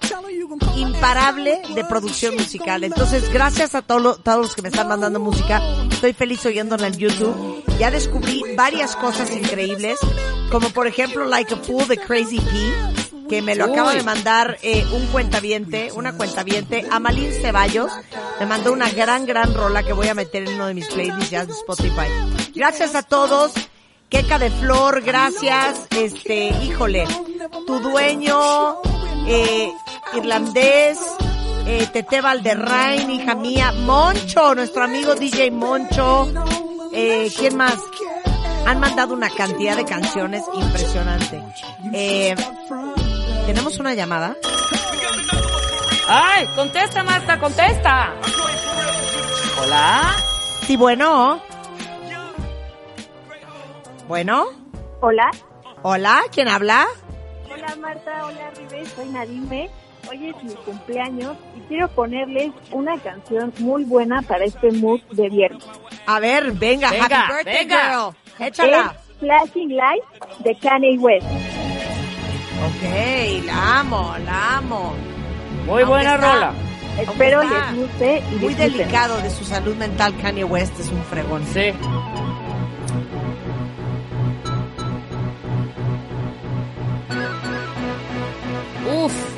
[0.76, 2.84] imparable de producción musical?
[2.84, 5.62] Entonces, gracias a todo todos los que me están mandando música,
[5.92, 7.64] estoy feliz oyéndola en YouTube.
[7.80, 10.00] Ya descubrí varias cosas increíbles,
[10.52, 14.58] como por ejemplo Like a Fool de Crazy P, que me lo acaba de mandar
[14.64, 17.92] eh, un cuentaviente, una cuentaviente, Amalín Ceballos,
[18.40, 21.30] me mandó una gran, gran rola que voy a meter en uno de mis playlists
[21.30, 22.08] ya de Spotify.
[22.56, 23.54] Gracias a todos.
[24.10, 25.86] Queca de Flor, gracias.
[25.92, 27.06] Este, híjole,
[27.68, 28.82] tu dueño,
[29.30, 29.72] eh,
[30.16, 31.00] irlandés,
[31.68, 36.28] eh, Tete Valderrain, hija mía, Moncho, nuestro amigo DJ Moncho,
[36.92, 37.78] eh, ¿quién más?
[38.66, 41.44] Han mandado una cantidad de canciones impresionante.
[41.94, 42.36] Eh,
[43.46, 44.36] ¿Tenemos una llamada?
[46.08, 46.48] ¡Ay!
[46.56, 47.40] ¡Contesta, Marta!
[47.40, 48.14] ¡Contesta!
[49.62, 50.16] Hola.
[50.66, 51.40] Sí, bueno.
[54.08, 54.48] Bueno.
[55.02, 55.30] Hola.
[55.84, 56.88] Hola, ¿quién habla?
[57.52, 59.70] Hola Marta, hola Ribe, soy Nadime.
[60.10, 65.30] Hoy es mi cumpleaños y quiero ponerles una canción muy buena para este mood de
[65.30, 65.64] viernes.
[66.06, 67.90] A ver, venga, Venga, happy birthday venga.
[68.38, 68.48] girl.
[68.48, 68.96] Échala.
[68.96, 71.28] Es Flashing Lights de Kanye West.
[72.66, 74.94] Ok, la amo, la amo.
[75.66, 76.54] Muy buena rola.
[77.00, 78.78] Espero les guste y Muy disfruten.
[78.78, 81.46] delicado de su salud mental, Kanye West es un fregón.
[81.54, 81.72] Sí.
[88.90, 89.30] Lights.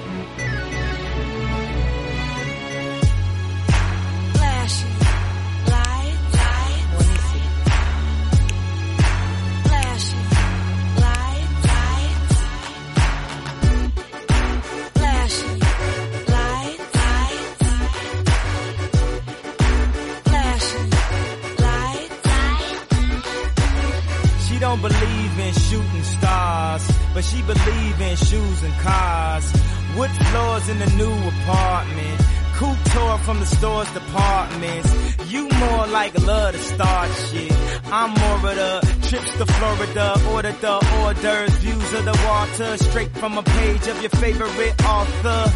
[24.47, 29.53] She don't believe in shooting stars, but she believe in shoes and cars.
[29.97, 32.21] Wood floors in the new apartment.
[32.55, 35.31] Couture from the store's departments.
[35.31, 37.51] You more like love to start shit.
[37.85, 43.11] I'm more of the trips to Florida, order the orders, views of the water, straight
[43.17, 45.51] from a page of your favorite author.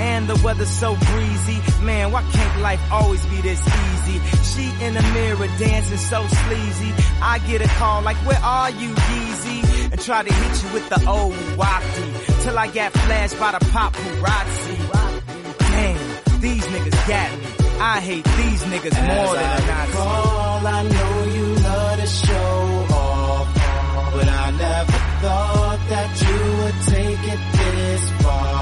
[0.00, 1.60] And the weather's so breezy.
[1.82, 4.20] Man, why can't life always be this easy?
[4.44, 6.92] She in the mirror dancing so sleazy.
[7.20, 9.67] I get a call like, where are you, Yeezy?
[9.90, 12.42] And try to hit you with the old wafty.
[12.42, 14.76] Till I got flashed by the paparazzi.
[15.58, 17.46] Damn, these niggas got me.
[17.80, 19.92] I hate these niggas more than a Nazi.
[19.92, 23.54] Call, I know you love to show off,
[24.14, 28.57] but I never thought that you would take it this far.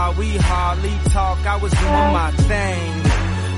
[0.00, 0.16] Sweetheart.
[0.18, 1.38] We hardly talk.
[1.46, 3.02] I was doing my thing.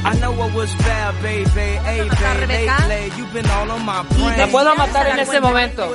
[0.05, 1.79] I know what was fair, baby.
[1.85, 2.89] Hey, matar, baby, Rebeca?
[2.89, 4.37] lately, you've been all on my brain.
[4.39, 5.95] La puedo matar en este momento.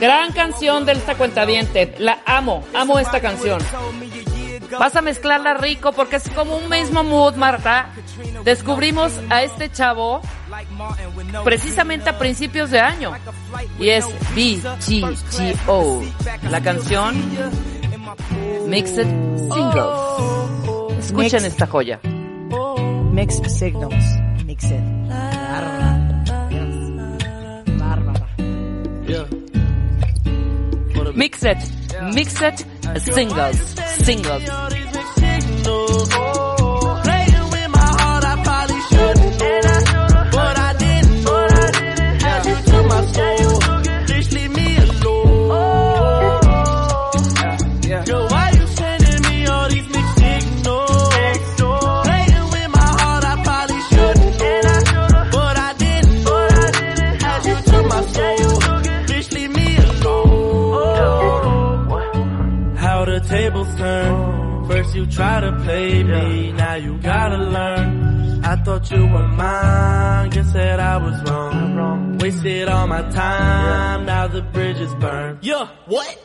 [0.00, 1.94] Gran canción de esta cuentaviente.
[1.98, 3.60] La amo, amo esta canción.
[4.78, 7.88] Vas a mezclarla rico porque es como un mismo mood, Marta.
[8.44, 10.22] Descubrimos a este chavo
[11.44, 13.12] precisamente a principios de año.
[13.80, 16.02] Y es BGGO.
[16.50, 17.16] La canción
[18.66, 20.98] Mixed Singles.
[20.98, 22.00] Escuchen esta joya.
[23.12, 24.04] Mixed Signals.
[24.46, 24.72] Mixed.
[27.78, 28.26] Bárbara.
[31.14, 31.44] Mixed,
[32.14, 32.66] Mixed
[33.14, 33.58] Singles.
[34.04, 34.81] Singles.
[64.92, 65.04] Turn.
[65.04, 68.44] You try to play me, now you gotta learn.
[68.44, 72.18] I thought you were mine, guess that I was wrong.
[72.18, 75.38] Wasted all my time, now the bridge is burned.
[75.42, 76.18] Yeah, what?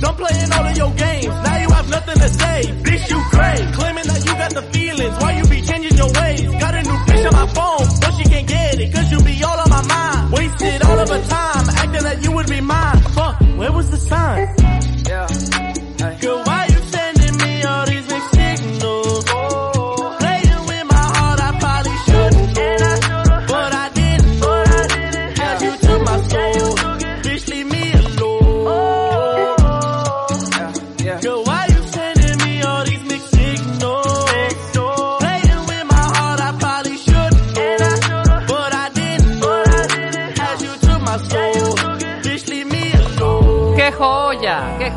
[0.00, 2.62] Done playing all of your games, now you have nothing to say.
[2.82, 6.42] Bitch, you crave, claiming that you got the feelings, why you be changing your ways?
[6.62, 9.42] Got a new bitch on my phone, but she can't get it, cause you be
[9.42, 10.32] all on my mind.
[10.32, 13.00] Wasted all of her time, acting that you would be mine.
[13.14, 14.46] Fuck, where was the sign?
[16.20, 16.47] Girl, why you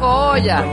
[0.02, 0.65] joya!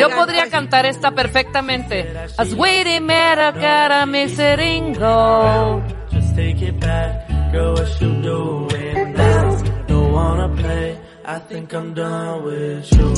[0.00, 2.08] Yo podría cantar esta perfectamente.
[2.38, 5.82] As waiting matter, gotta miss it and go.
[6.10, 9.62] Just take it back, girl, what you doing now?
[9.86, 13.14] Don't wanna play, I think I'm done with you.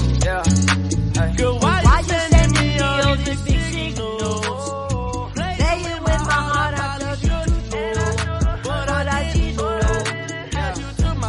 [1.36, 3.53] Girl, why, you sending me all these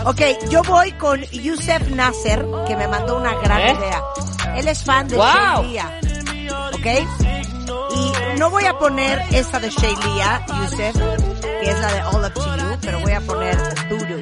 [0.05, 3.73] Ok, yo voy con Yusef Nasser, que me mandó una gran ¿Eh?
[3.77, 4.03] idea.
[4.55, 5.25] Él es fan de Wow.
[5.63, 5.99] Shaylia.
[6.73, 6.85] ¿Ok?
[7.95, 10.95] Y no voy a poner esta de Shaylia, Yusef,
[11.41, 13.57] que es la de All Up to You, pero voy a poner
[13.89, 14.21] Voodoo.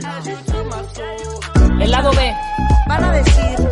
[1.82, 2.34] El lado B.
[2.88, 3.70] Van a decir,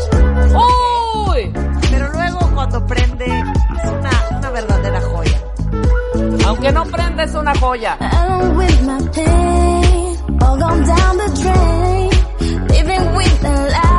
[1.30, 1.54] ¡Uy!
[1.92, 5.42] pero luego cuando prende, es una, una verdadera joya.
[6.48, 7.98] Aunque no prenda, es una joya.
[10.52, 12.10] All gone down the drain.
[12.68, 13.91] Living with the life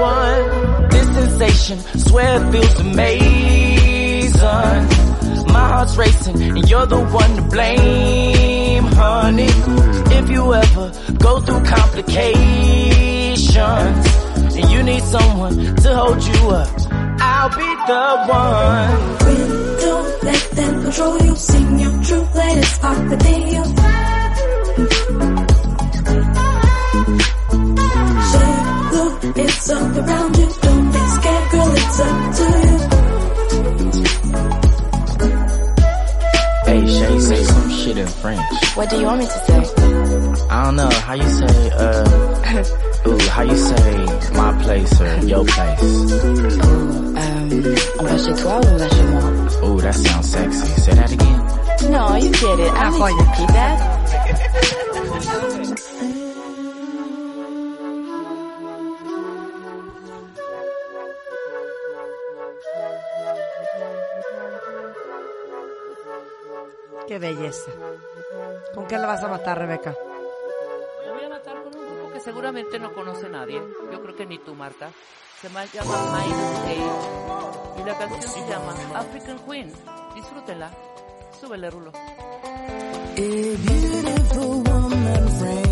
[0.00, 0.88] one.
[0.90, 4.42] This sensation, swear it feels amazing.
[5.52, 9.48] My heart's racing, and you're the one to blame, honey.
[10.18, 14.06] If you ever go through complications,
[14.56, 16.68] and you need someone to hold you up,
[17.20, 19.16] I'll be the one.
[19.80, 21.36] Don't let them control you.
[21.36, 23.64] Sing your truth, let it spark within you.
[29.96, 30.48] Around you.
[30.62, 32.78] Don't be scared, girl, it's up to you.
[36.66, 38.40] Hey, Shay, say some shit in French.
[38.74, 39.62] What do you want me to say?
[40.50, 45.44] I don't know, how you say, uh, ooh, how you say my place or your
[45.44, 45.82] place?
[47.16, 47.50] Um,
[47.98, 49.68] on va chez toi ou on va chez moi?
[49.68, 50.66] Ooh, that sounds sexy.
[50.80, 51.40] Say that again.
[51.92, 52.72] No, you get it.
[52.72, 53.93] I don't need to repeat that.
[67.14, 67.70] Qué belleza.
[68.74, 69.94] ¿Con qué la vas a matar, Rebeca?
[71.06, 73.62] Me voy a matar con un grupo que seguramente no conoce nadie.
[73.92, 74.90] Yo creo que ni tú, Marta.
[75.40, 77.78] Se ma- llama Minus Eight.
[77.78, 79.72] Y la canción se llama African Queen.
[80.16, 80.72] Disfrútenla.
[81.40, 81.92] Súbele, Rulo.
[81.94, 85.63] A beautiful woman framed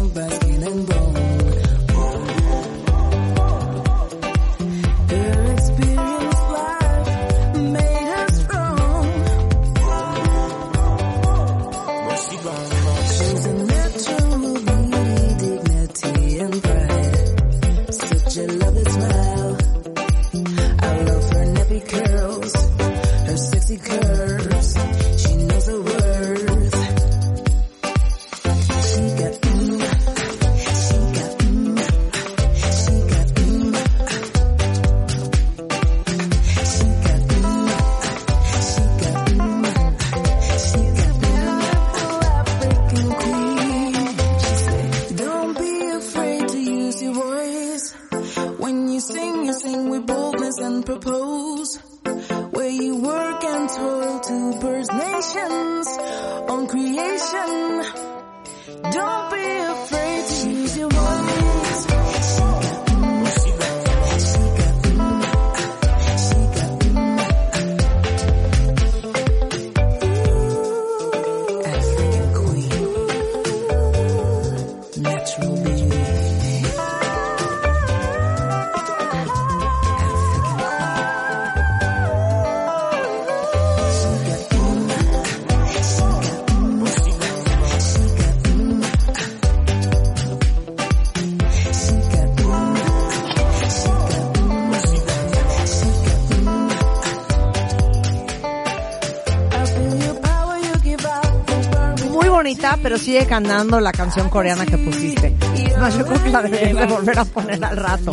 [102.82, 105.34] pero sigue cantando la canción coreana que pusiste.
[105.78, 108.10] Más yo creo que la deberías de volver a poner al rato.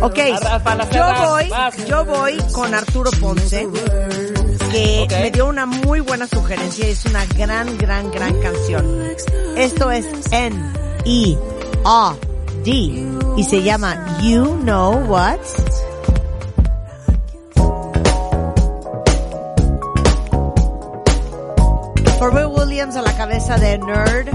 [0.00, 0.18] Ok,
[0.92, 1.50] yo voy,
[1.86, 3.68] yo voy con Arturo Ponce,
[4.70, 9.02] que me dio una muy buena sugerencia y es una gran, gran, gran canción.
[9.56, 10.56] Esto es N,
[11.04, 11.36] E,
[11.84, 12.14] A,
[12.64, 12.70] D
[13.36, 15.38] y se llama You Know What?
[23.44, 24.33] Williams a la cabeza de Nerd.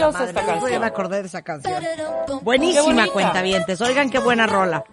[0.00, 0.24] preciosa
[1.20, 1.82] de esa canción.
[2.42, 3.80] Buenísima cuenta vientes.
[3.80, 4.84] Oigan qué buena rola.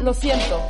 [0.00, 0.60] Lo siento.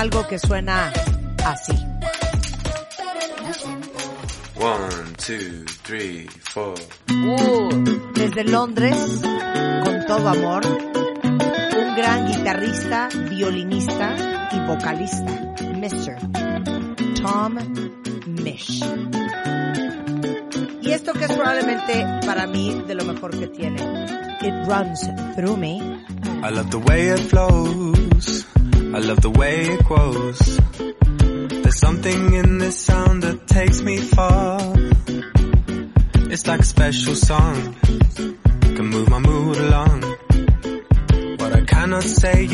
[0.00, 0.90] algo que suena
[1.44, 1.76] así.
[4.56, 6.74] One, two, three, four.
[7.10, 7.68] Uh,
[8.14, 8.96] desde Londres,
[9.84, 16.16] con todo amor, un gran guitarrista, violinista y vocalista, Mr.
[17.20, 17.58] Tom
[18.42, 18.82] Mish.
[20.80, 23.82] Y esto que es probablemente para mí de lo mejor que tiene.
[24.40, 25.06] It runs
[25.36, 25.78] through me.
[26.42, 27.99] I love the way it flows.
[29.00, 30.58] I love the way it grows.
[31.62, 34.74] There's something in this sound that takes me far.
[36.30, 37.76] It's like a special song.
[38.76, 40.02] Can move my mood along.
[41.38, 42.44] What I cannot say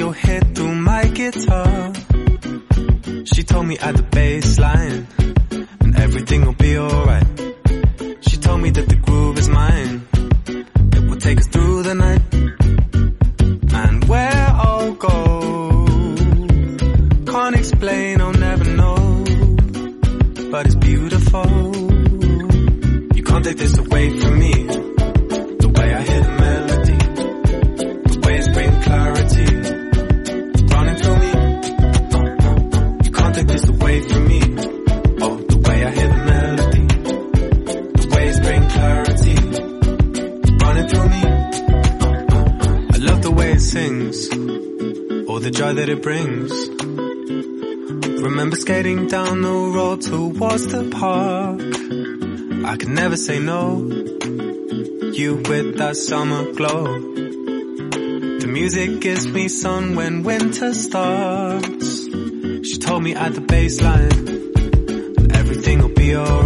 [45.46, 46.50] the joy that it brings.
[48.20, 51.60] Remember skating down the road towards the park.
[52.66, 53.78] I could never say no.
[55.12, 56.82] You with that summer glow.
[58.40, 62.06] The music gives me sun when winter starts.
[62.68, 66.45] She told me at the baseline, everything'll be alright.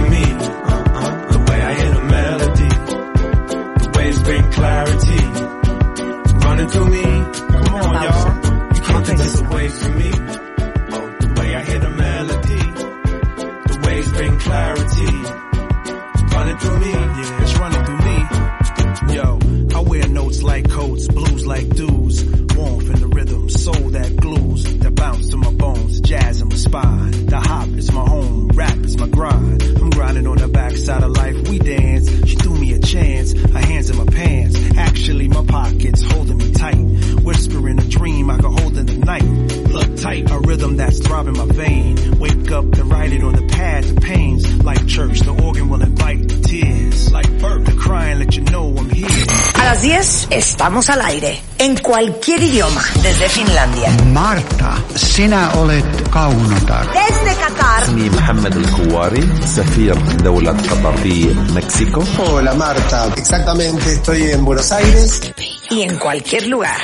[52.01, 52.81] cualquier idioma.
[53.03, 53.89] Desde Finlandia.
[54.05, 56.87] Marta, sinä olet kaunotar.
[56.93, 57.91] Desde Qatar.
[57.91, 62.03] Mi Mohamed El Kouari, Safir Daulat Qatar y México.
[62.17, 65.31] Hola Marta, exactamente estoy en Buenos Aires.
[65.69, 66.77] Y en cualquier lugar.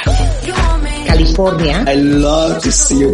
[1.08, 1.84] California.
[1.88, 3.14] I love to see you.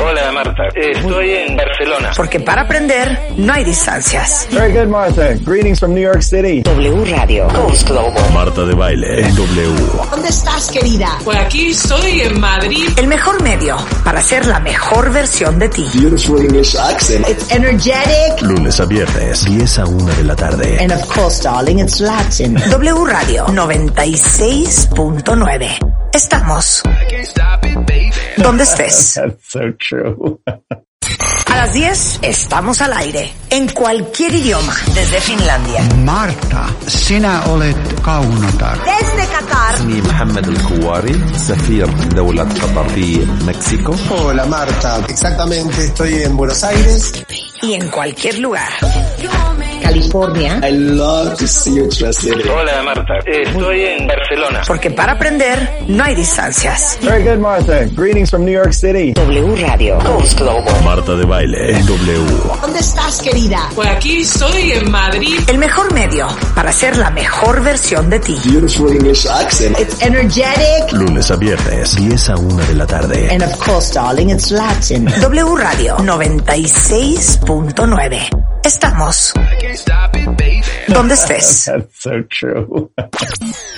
[0.00, 2.12] Hola Marta, estoy en Barcelona.
[2.16, 4.46] Porque para aprender no hay distancias.
[4.52, 5.34] Very good Martha.
[5.44, 6.62] Greetings from New York City.
[6.62, 7.48] W Radio.
[7.48, 8.32] Coast Global.
[8.32, 9.22] Marta de baile.
[9.32, 10.11] W.
[10.22, 11.18] ¿Dónde estás, querida?
[11.24, 12.88] Por aquí estoy en Madrid.
[12.96, 15.84] El mejor medio para ser la mejor versión de ti.
[15.94, 17.28] Beautiful English accent.
[17.28, 18.40] It's energetic.
[18.42, 20.78] Lunes a viernes, 10 a 1 de la tarde.
[20.80, 22.54] And of course, darling, it's Latin.
[22.70, 25.78] W Radio 96.9.
[26.12, 26.84] Estamos
[28.36, 29.14] donde estés.
[29.16, 30.38] That's so true.
[31.61, 33.31] A las 10 estamos al aire.
[33.49, 34.75] En cualquier idioma.
[34.93, 35.81] Desde Finlandia.
[36.03, 38.77] Marta, sinä olet kaunotar.
[38.83, 39.73] Desde Qatar.
[39.75, 47.11] اسمي محمد الكواري سفير دولة قطر في مكسيكو Hola Marta, exactamente estoy en Buenos Aires.
[47.61, 48.69] Y en cualquier lugar.
[49.92, 50.58] California.
[50.62, 52.46] I love to see you translated.
[52.46, 54.62] Hola Marta, estoy en Barcelona.
[54.66, 56.98] Porque para aprender no hay distancias.
[57.02, 57.84] Very good, Martha.
[57.94, 59.12] Greetings from New York City.
[59.12, 59.98] W Radio.
[59.98, 60.82] Coast Global.
[60.82, 62.24] Marta de baile W.
[62.62, 63.68] ¿Dónde estás, querida?
[63.74, 65.40] Por aquí estoy en Madrid.
[65.46, 68.38] El mejor medio para ser la mejor versión de ti.
[68.46, 69.78] Beautiful English accent.
[69.78, 70.90] It's energetic.
[70.92, 73.28] Lunes a viernes, 10 a 1 de la tarde.
[73.30, 75.04] And of course, darling, it's Latin.
[75.20, 78.51] W Radio 96.9.
[78.64, 79.32] Estamos
[80.88, 81.64] donde estés.
[81.66, 82.90] That's so true.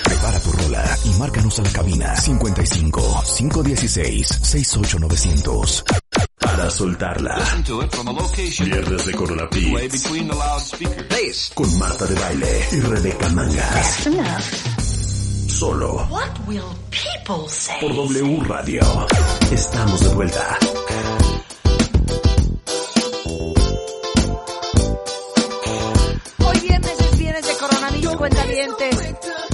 [0.03, 5.83] Prepara tu rola y márcanos a la cabina 55 516 68900
[6.39, 7.37] para soltarla.
[8.63, 14.07] Viernes de Corona Beats con Marta de Baile y Rebeca Mangas.
[15.47, 17.75] Solo What will people say?
[17.81, 18.81] por W Radio.
[19.51, 20.57] Estamos de vuelta.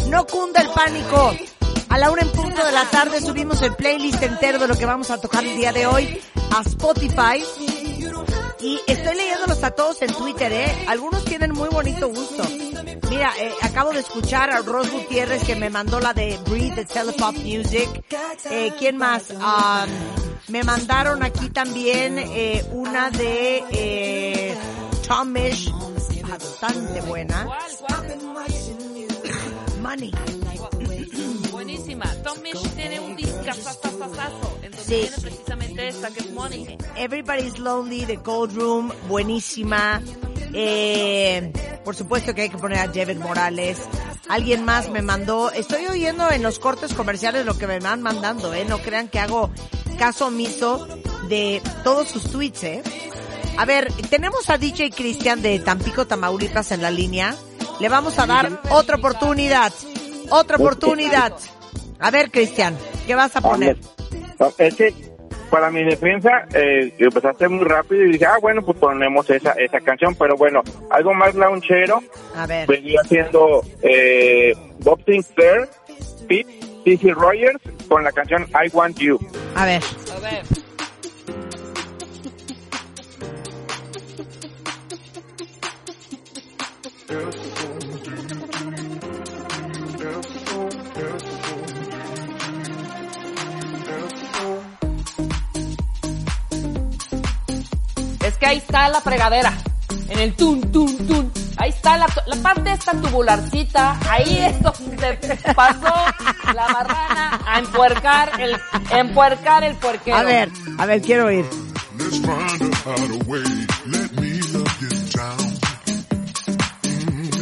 [0.08, 1.34] No cunda el pánico.
[1.90, 4.86] A la una en punto de la tarde subimos el playlist entero de lo que
[4.86, 6.22] vamos a tocar el día de hoy
[6.52, 7.44] a Spotify.
[8.62, 10.86] Y estoy leyéndolos a todos en Twitter, ¿eh?
[10.88, 12.44] Algunos tienen muy bonito gusto.
[13.10, 16.86] Mira, eh, acabo de escuchar a Ross Gutiérrez que me mandó la de Breathe de
[16.86, 17.90] Telepop Music.
[18.50, 19.32] Eh, ¿Quién más?
[19.32, 19.90] Um,
[20.48, 24.58] me mandaron aquí también eh, una de eh,
[25.08, 25.72] Tom Mish,
[26.28, 27.48] bastante buena.
[29.82, 30.12] Money.
[31.52, 32.06] Buenísima.
[32.24, 34.60] Tom Misch tiene un discazazazazazo.
[34.62, 35.02] Entonces Sí.
[35.02, 36.78] tiene precisamente esta que es Money.
[36.96, 40.02] Everybody's Lonely de Cold Room, buenísima.
[40.54, 41.52] Eh,
[41.86, 43.80] por supuesto que hay que poner a David Morales.
[44.30, 48.54] Alguien más me mandó, estoy oyendo en los cortes comerciales lo que me van mandando,
[48.54, 48.66] eh.
[48.66, 49.50] No crean que hago
[49.98, 50.88] caso omiso
[51.28, 52.84] de todos sus tweets, eh.
[53.58, 57.36] A ver, tenemos a DJ Cristian de Tampico, Tamaulipas en la línea.
[57.82, 59.74] Le vamos a dar otra oportunidad.
[60.30, 61.34] Otra oportunidad.
[62.00, 62.78] A ver, Cristian,
[63.08, 63.76] ¿qué vas a poner?
[64.60, 64.94] Es que
[65.50, 69.80] para mi defensa eh, empezaste muy rápido y dije, ah, bueno, pues ponemos esa esa
[69.80, 72.04] canción, pero bueno, algo más launchero
[72.36, 72.68] A ver.
[72.68, 75.68] venía haciendo eh, Bob Sinclair,
[76.28, 79.20] Pete, Cici Rogers con la canción I Want You.
[79.56, 79.82] A ver.
[80.16, 80.44] A ver.
[98.42, 99.54] Que ahí está la fregadera.
[100.10, 101.32] En el tun, tun, tun.
[101.58, 104.00] Ahí está la, la parte esta tubularcita.
[104.10, 105.94] Ahí es donde pasó
[106.56, 108.58] la marrana a empuercar el,
[108.90, 110.18] empuercar el puerquero.
[110.18, 110.50] A ver,
[110.80, 111.46] a ver, quiero oír.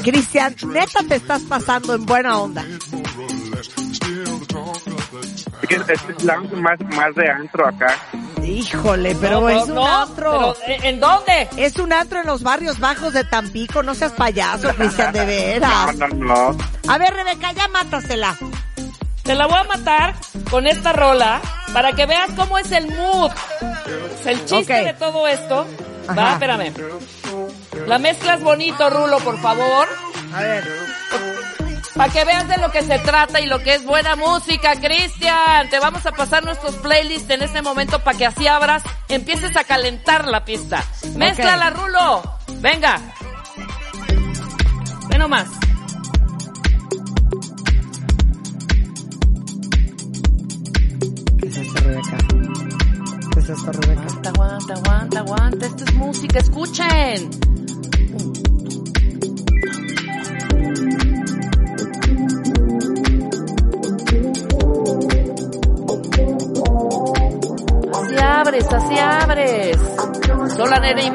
[0.04, 2.66] Cristian, neta te estás pasando en buena onda.
[5.68, 7.96] que es, es lounge más, más de antro acá.
[8.50, 10.56] Híjole, pero No, es no, un no, antro.
[10.66, 11.50] pero, ¿en- ¿en dónde?
[11.58, 15.96] Es un antro en los barrios bajos de Tampico, no seas payaso, Cristian, de veras.
[15.96, 16.58] No, no, no.
[16.88, 18.36] A ver, Rebeca, ya mátasela.
[19.24, 20.16] Te la voy a matar
[20.50, 21.40] con esta rola
[21.74, 23.32] para que veas cómo es el mood.
[24.26, 25.68] El chiste de todo esto.
[26.08, 26.20] Ajá.
[26.22, 26.74] Va, espérame.
[27.86, 29.88] La mezclas bonito, Rulo, por favor.
[30.34, 30.68] A ver.
[32.00, 35.70] Para que veas de lo que se trata y lo que es buena música, Cristian.
[35.70, 39.66] Te vamos a pasar nuestros playlists en este momento para que así abras, empieces a
[39.66, 40.82] calentar la pista.
[41.18, 42.22] Mézclala, Rulo.
[42.62, 43.02] Venga.
[45.10, 45.50] Ve nomás.
[51.38, 52.18] ¿Qué es esto, Rebeca?
[53.34, 54.02] ¿Qué es esto, Rebeca?
[54.02, 55.66] Aguanta, aguanta, aguanta, aguanta.
[55.66, 57.59] Esto es música, escuchen.
[68.50, 69.78] Abres, así abres.
[70.56, 71.06] Sola Nere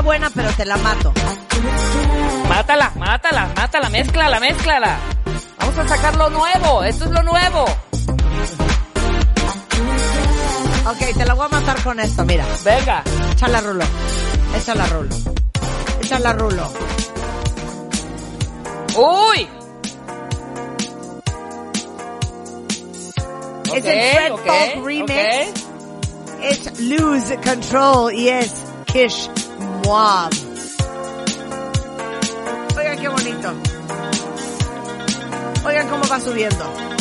[0.00, 1.12] Está buena, pero te la mato.
[2.48, 4.98] Mátala, mátala, mátala, mézclala, mézclala.
[5.58, 7.64] Vamos a sacar lo nuevo, esto es lo nuevo.
[10.86, 12.46] Ok, te la voy a matar con esto, mira.
[12.64, 13.04] Venga.
[13.32, 13.84] Échala, Rulo.
[14.56, 15.16] Échala, Rulo.
[16.02, 16.72] Échala, Rulo.
[18.96, 19.48] ¡Uy!
[23.66, 25.64] es Ok, el Fred ok, Folk remix.
[26.40, 28.50] Es Lose Control y es
[28.86, 29.28] Kish
[29.90, 30.30] Moab.
[32.76, 33.52] Oigan qué bonito.
[35.64, 36.99] Oigan cómo va subiendo.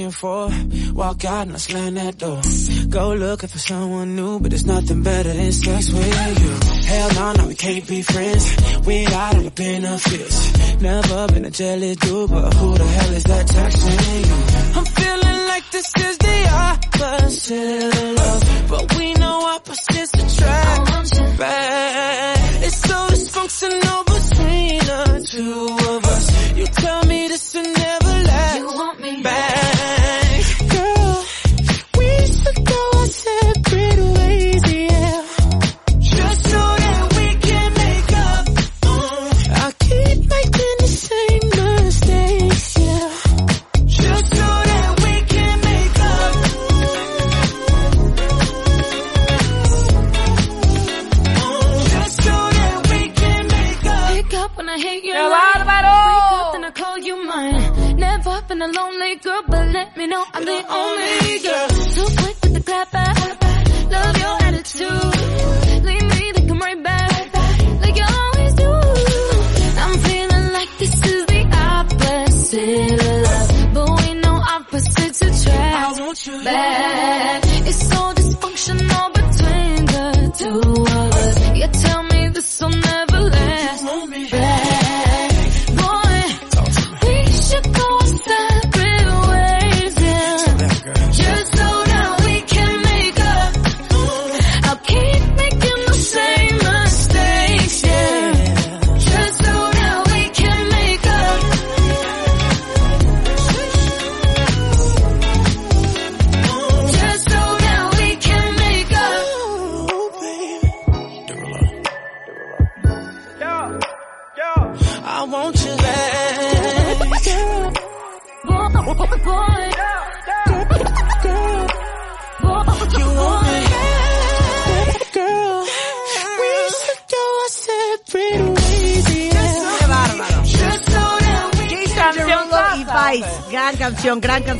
[0.00, 0.92] And forth.
[0.92, 2.40] Walk out and I slam that door.
[2.88, 6.86] Go looking for someone new, but there's nothing better than sex with you.
[6.86, 8.56] Hell no, no, we can't be friends.
[8.86, 10.80] Without all the benefits.
[10.80, 14.78] Never been a jealous dude, but who the hell is that texting you?
[14.78, 18.07] I'm feeling like this is the opposite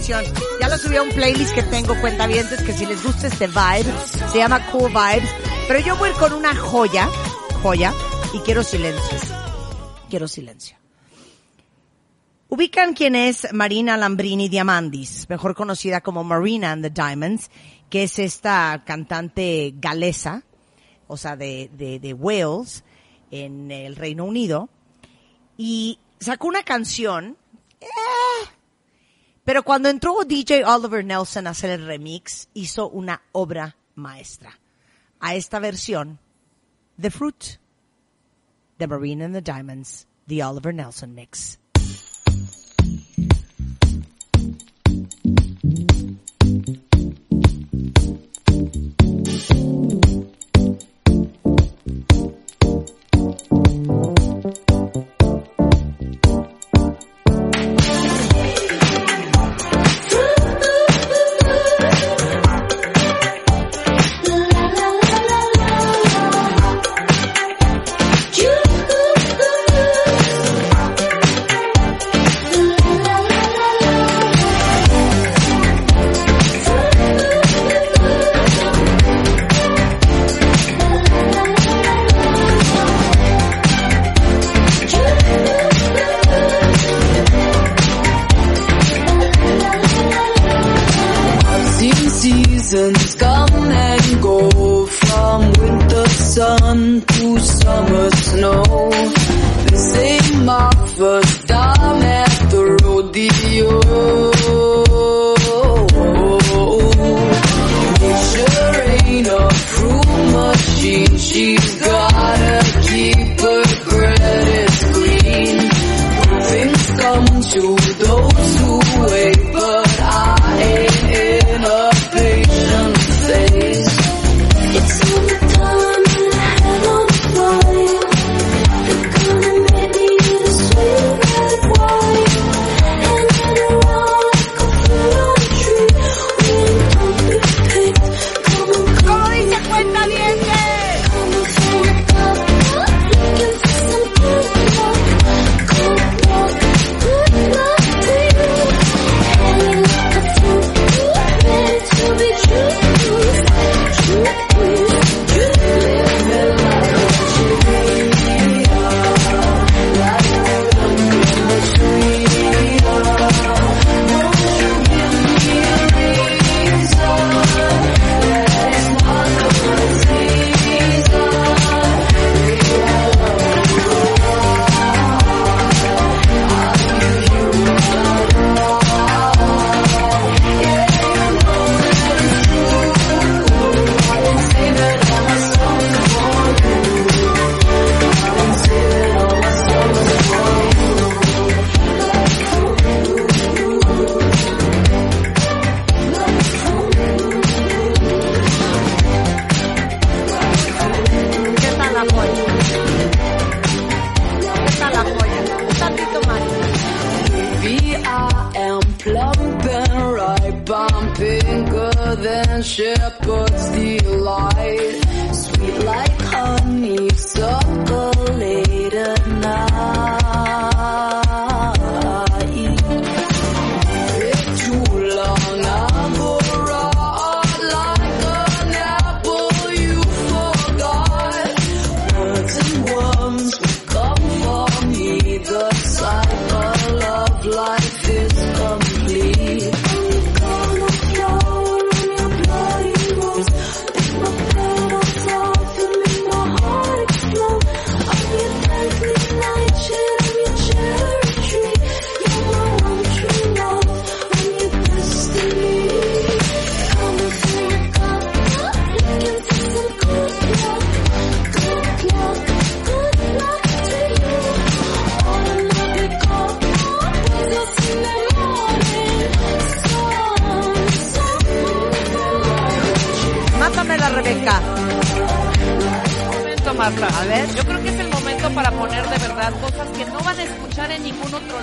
[0.08, 3.46] Ya lo subí a un playlist que tengo, cuenta cuentavientes, que si les gusta este
[3.46, 3.92] vibe,
[4.32, 5.28] se llama Cool Vibes.
[5.66, 7.06] Pero yo voy con una joya,
[7.62, 7.92] joya,
[8.32, 9.18] y quiero silencio.
[10.08, 10.78] Quiero silencio.
[12.48, 17.50] Ubican quién es Marina Lambrini Diamandis, mejor conocida como Marina and the Diamonds,
[17.90, 20.42] que es esta cantante galesa,
[21.06, 22.82] o sea, de, de, de Wales,
[23.30, 24.70] en el Reino Unido,
[25.58, 27.36] y sacó una canción
[27.82, 27.86] eh,
[29.48, 34.60] pero cuando entró DJ Oliver Nelson a hacer el remix, hizo una obra maestra.
[35.20, 36.18] A esta versión,
[37.00, 37.58] The Fruit,
[38.76, 41.58] The Marine and the Diamonds, The Oliver Nelson Mix.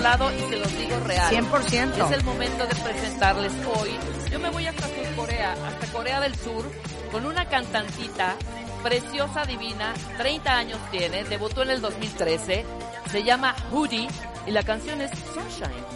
[0.06, 1.34] Y se los digo real.
[1.34, 2.06] 100%.
[2.06, 3.90] Es el momento de presentarles hoy.
[4.30, 6.64] Yo me voy hasta Sur Corea, hasta Corea del Sur,
[7.10, 8.36] con una cantantita
[8.84, 12.64] preciosa, divina, 30 años tiene, debutó en el 2013,
[13.10, 14.06] se llama Hoodie
[14.46, 15.95] y la canción es Sunshine.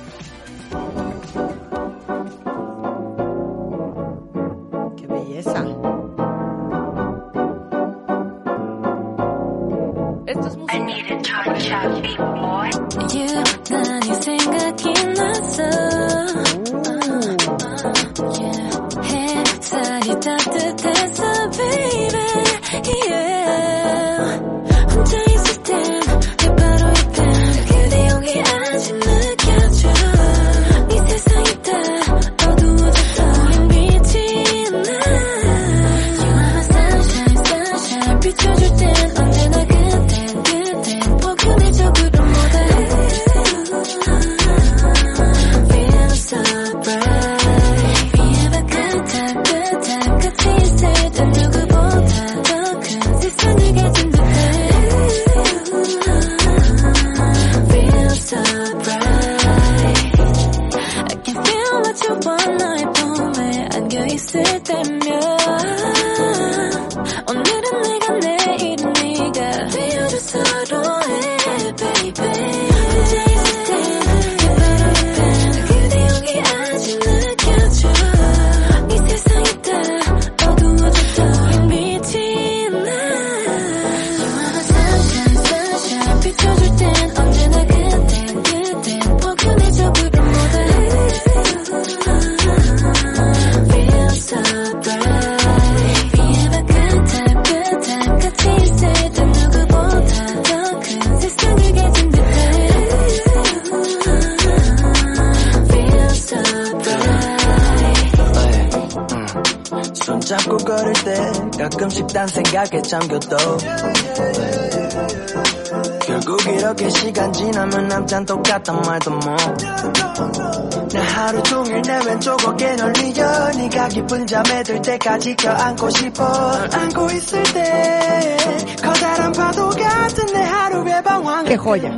[123.80, 126.24] 네가 기쁜 잠에 들 때까지 껴안고 싶어.
[126.24, 128.36] 널 안고 있을 때
[128.82, 131.90] 커다란 파도 같은 내 하루의 방황 Qué joya.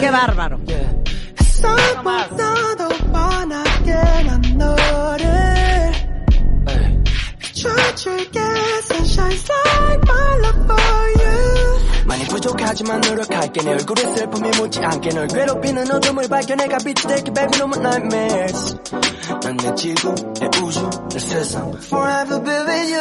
[0.00, 0.58] Qué bárbaro.
[1.62, 3.92] 너도 뻔하게
[4.26, 5.92] 난 너를
[7.38, 8.40] 비춰줄게.
[8.82, 9.38] Sunshine
[9.78, 11.78] like my love for you.
[12.06, 13.62] 많이 부족하지만 노력할게.
[13.62, 17.80] 내 얼굴에 슬픔이 묻지 않게 널 괴롭히는 어둠을 발견해 가 빛이 될게 baby no more
[17.80, 18.76] nightmares
[19.48, 21.74] and chico, the uso, the sesam.
[21.78, 23.00] Forever baby you.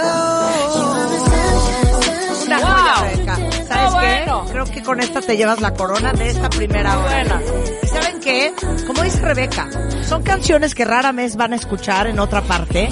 [2.46, 3.36] Una joya
[3.68, 4.24] ¿Sabes qué?
[4.26, 4.46] Bueno.
[4.50, 7.42] Creo que con esta te llevas la corona de esta primera hora.
[7.84, 8.54] ¿Y saben qué?
[8.86, 9.68] Como dice Rebeca,
[10.08, 12.88] son canciones que rara vez van a escuchar en otra parte.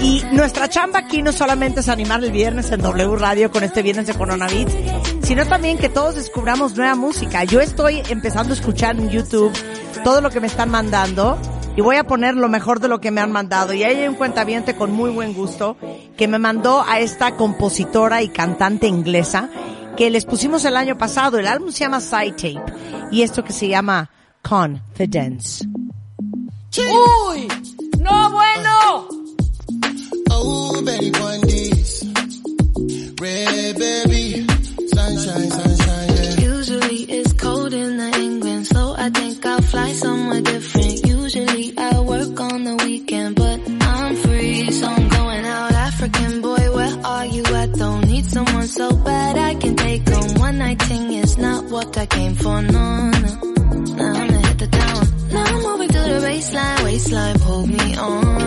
[0.00, 3.82] Y nuestra chamba aquí no solamente es animar el viernes en W Radio con este
[3.82, 4.72] viernes de Coronavirus,
[5.22, 7.44] sino también que todos descubramos nueva música.
[7.44, 9.52] Yo estoy empezando a escuchar en YouTube
[10.02, 11.38] todo lo que me están mandando
[11.76, 13.72] y voy a poner lo mejor de lo que me han mandado.
[13.72, 15.76] Y hay un cuentaviente con muy buen gusto
[16.16, 19.48] que me mandó a esta compositora y cantante inglesa
[19.96, 21.38] que les pusimos el año pasado.
[21.38, 22.72] El álbum se llama Side Tape
[23.10, 24.10] y esto que se llama
[24.42, 25.66] Confidence.
[56.40, 58.39] waistline, waistline, hold me on.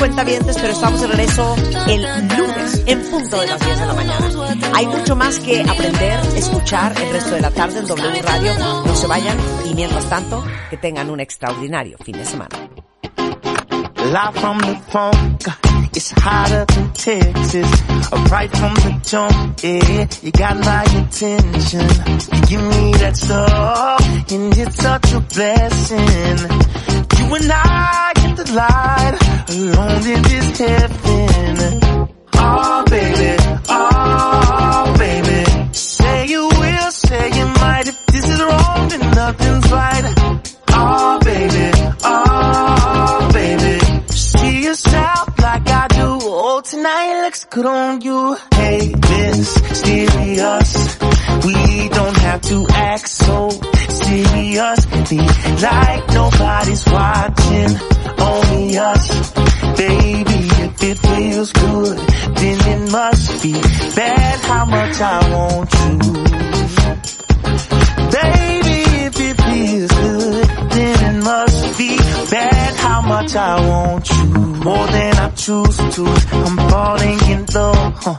[0.00, 1.54] Cuentavientes, pero estamos de regreso
[1.86, 4.26] el lunes en punto de las 10 de la mañana.
[4.74, 8.54] Hay mucho más que aprender, escuchar el resto de la tarde en W Radio.
[8.86, 9.36] No se vayan
[9.70, 12.56] y mientras tanto, que tengan un extraordinario fin de semana.
[22.50, 26.00] Give me that stuff, and it's such a blessing.
[27.16, 29.16] You and I get the light,
[29.50, 31.80] alone in this heaven.
[32.34, 33.36] Oh baby,
[33.68, 37.86] oh baby, say you will, say you might.
[37.86, 40.14] If this is wrong, then nothing's right.
[40.70, 41.70] Oh baby,
[42.02, 43.78] oh baby,
[44.10, 46.18] see yourself like I do.
[46.20, 48.36] Oh tonight looks good on you.
[55.10, 57.76] Be like nobody's watching,
[58.20, 59.32] only us.
[59.76, 61.98] Baby, if it feels good,
[62.36, 65.98] then it must be bad how much I want you.
[68.18, 71.96] Baby, if it feels good, then it must be
[72.30, 74.29] bad how much I want you.
[74.62, 76.04] More than I choose to.
[76.46, 78.18] I'm falling in love, huh?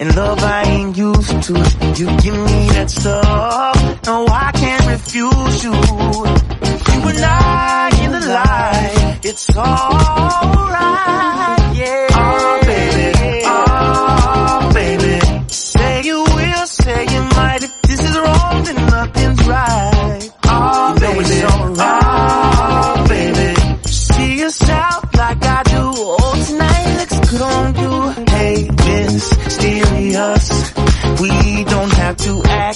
[0.00, 1.52] in love I ain't used to.
[1.98, 5.72] You give me that stuff, no I can't refuse you.
[5.72, 10.56] You and I in the light, it's alright,
[11.76, 12.21] yeah.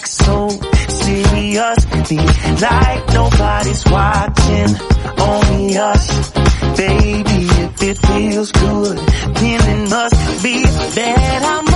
[0.07, 0.49] So
[0.89, 1.85] serious.
[2.09, 4.71] Be like nobody's watching,
[5.19, 6.31] only us.
[6.77, 10.63] Baby, if it feels good, then it must be
[10.95, 11.76] bad how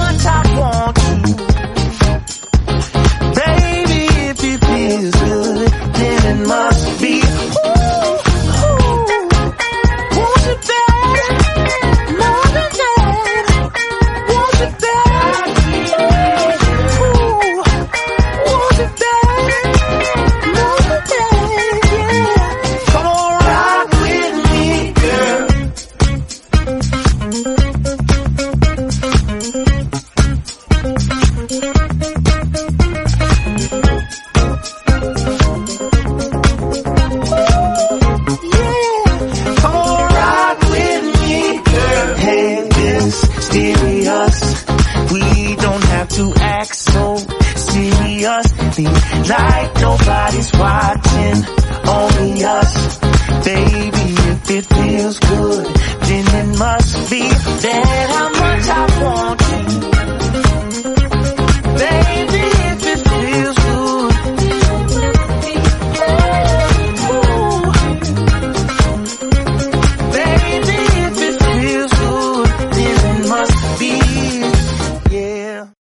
[50.31, 51.45] Nobody's watching,
[51.89, 52.99] only us.
[53.45, 57.29] Baby, if it feels good, then it must be
[57.63, 57.90] there.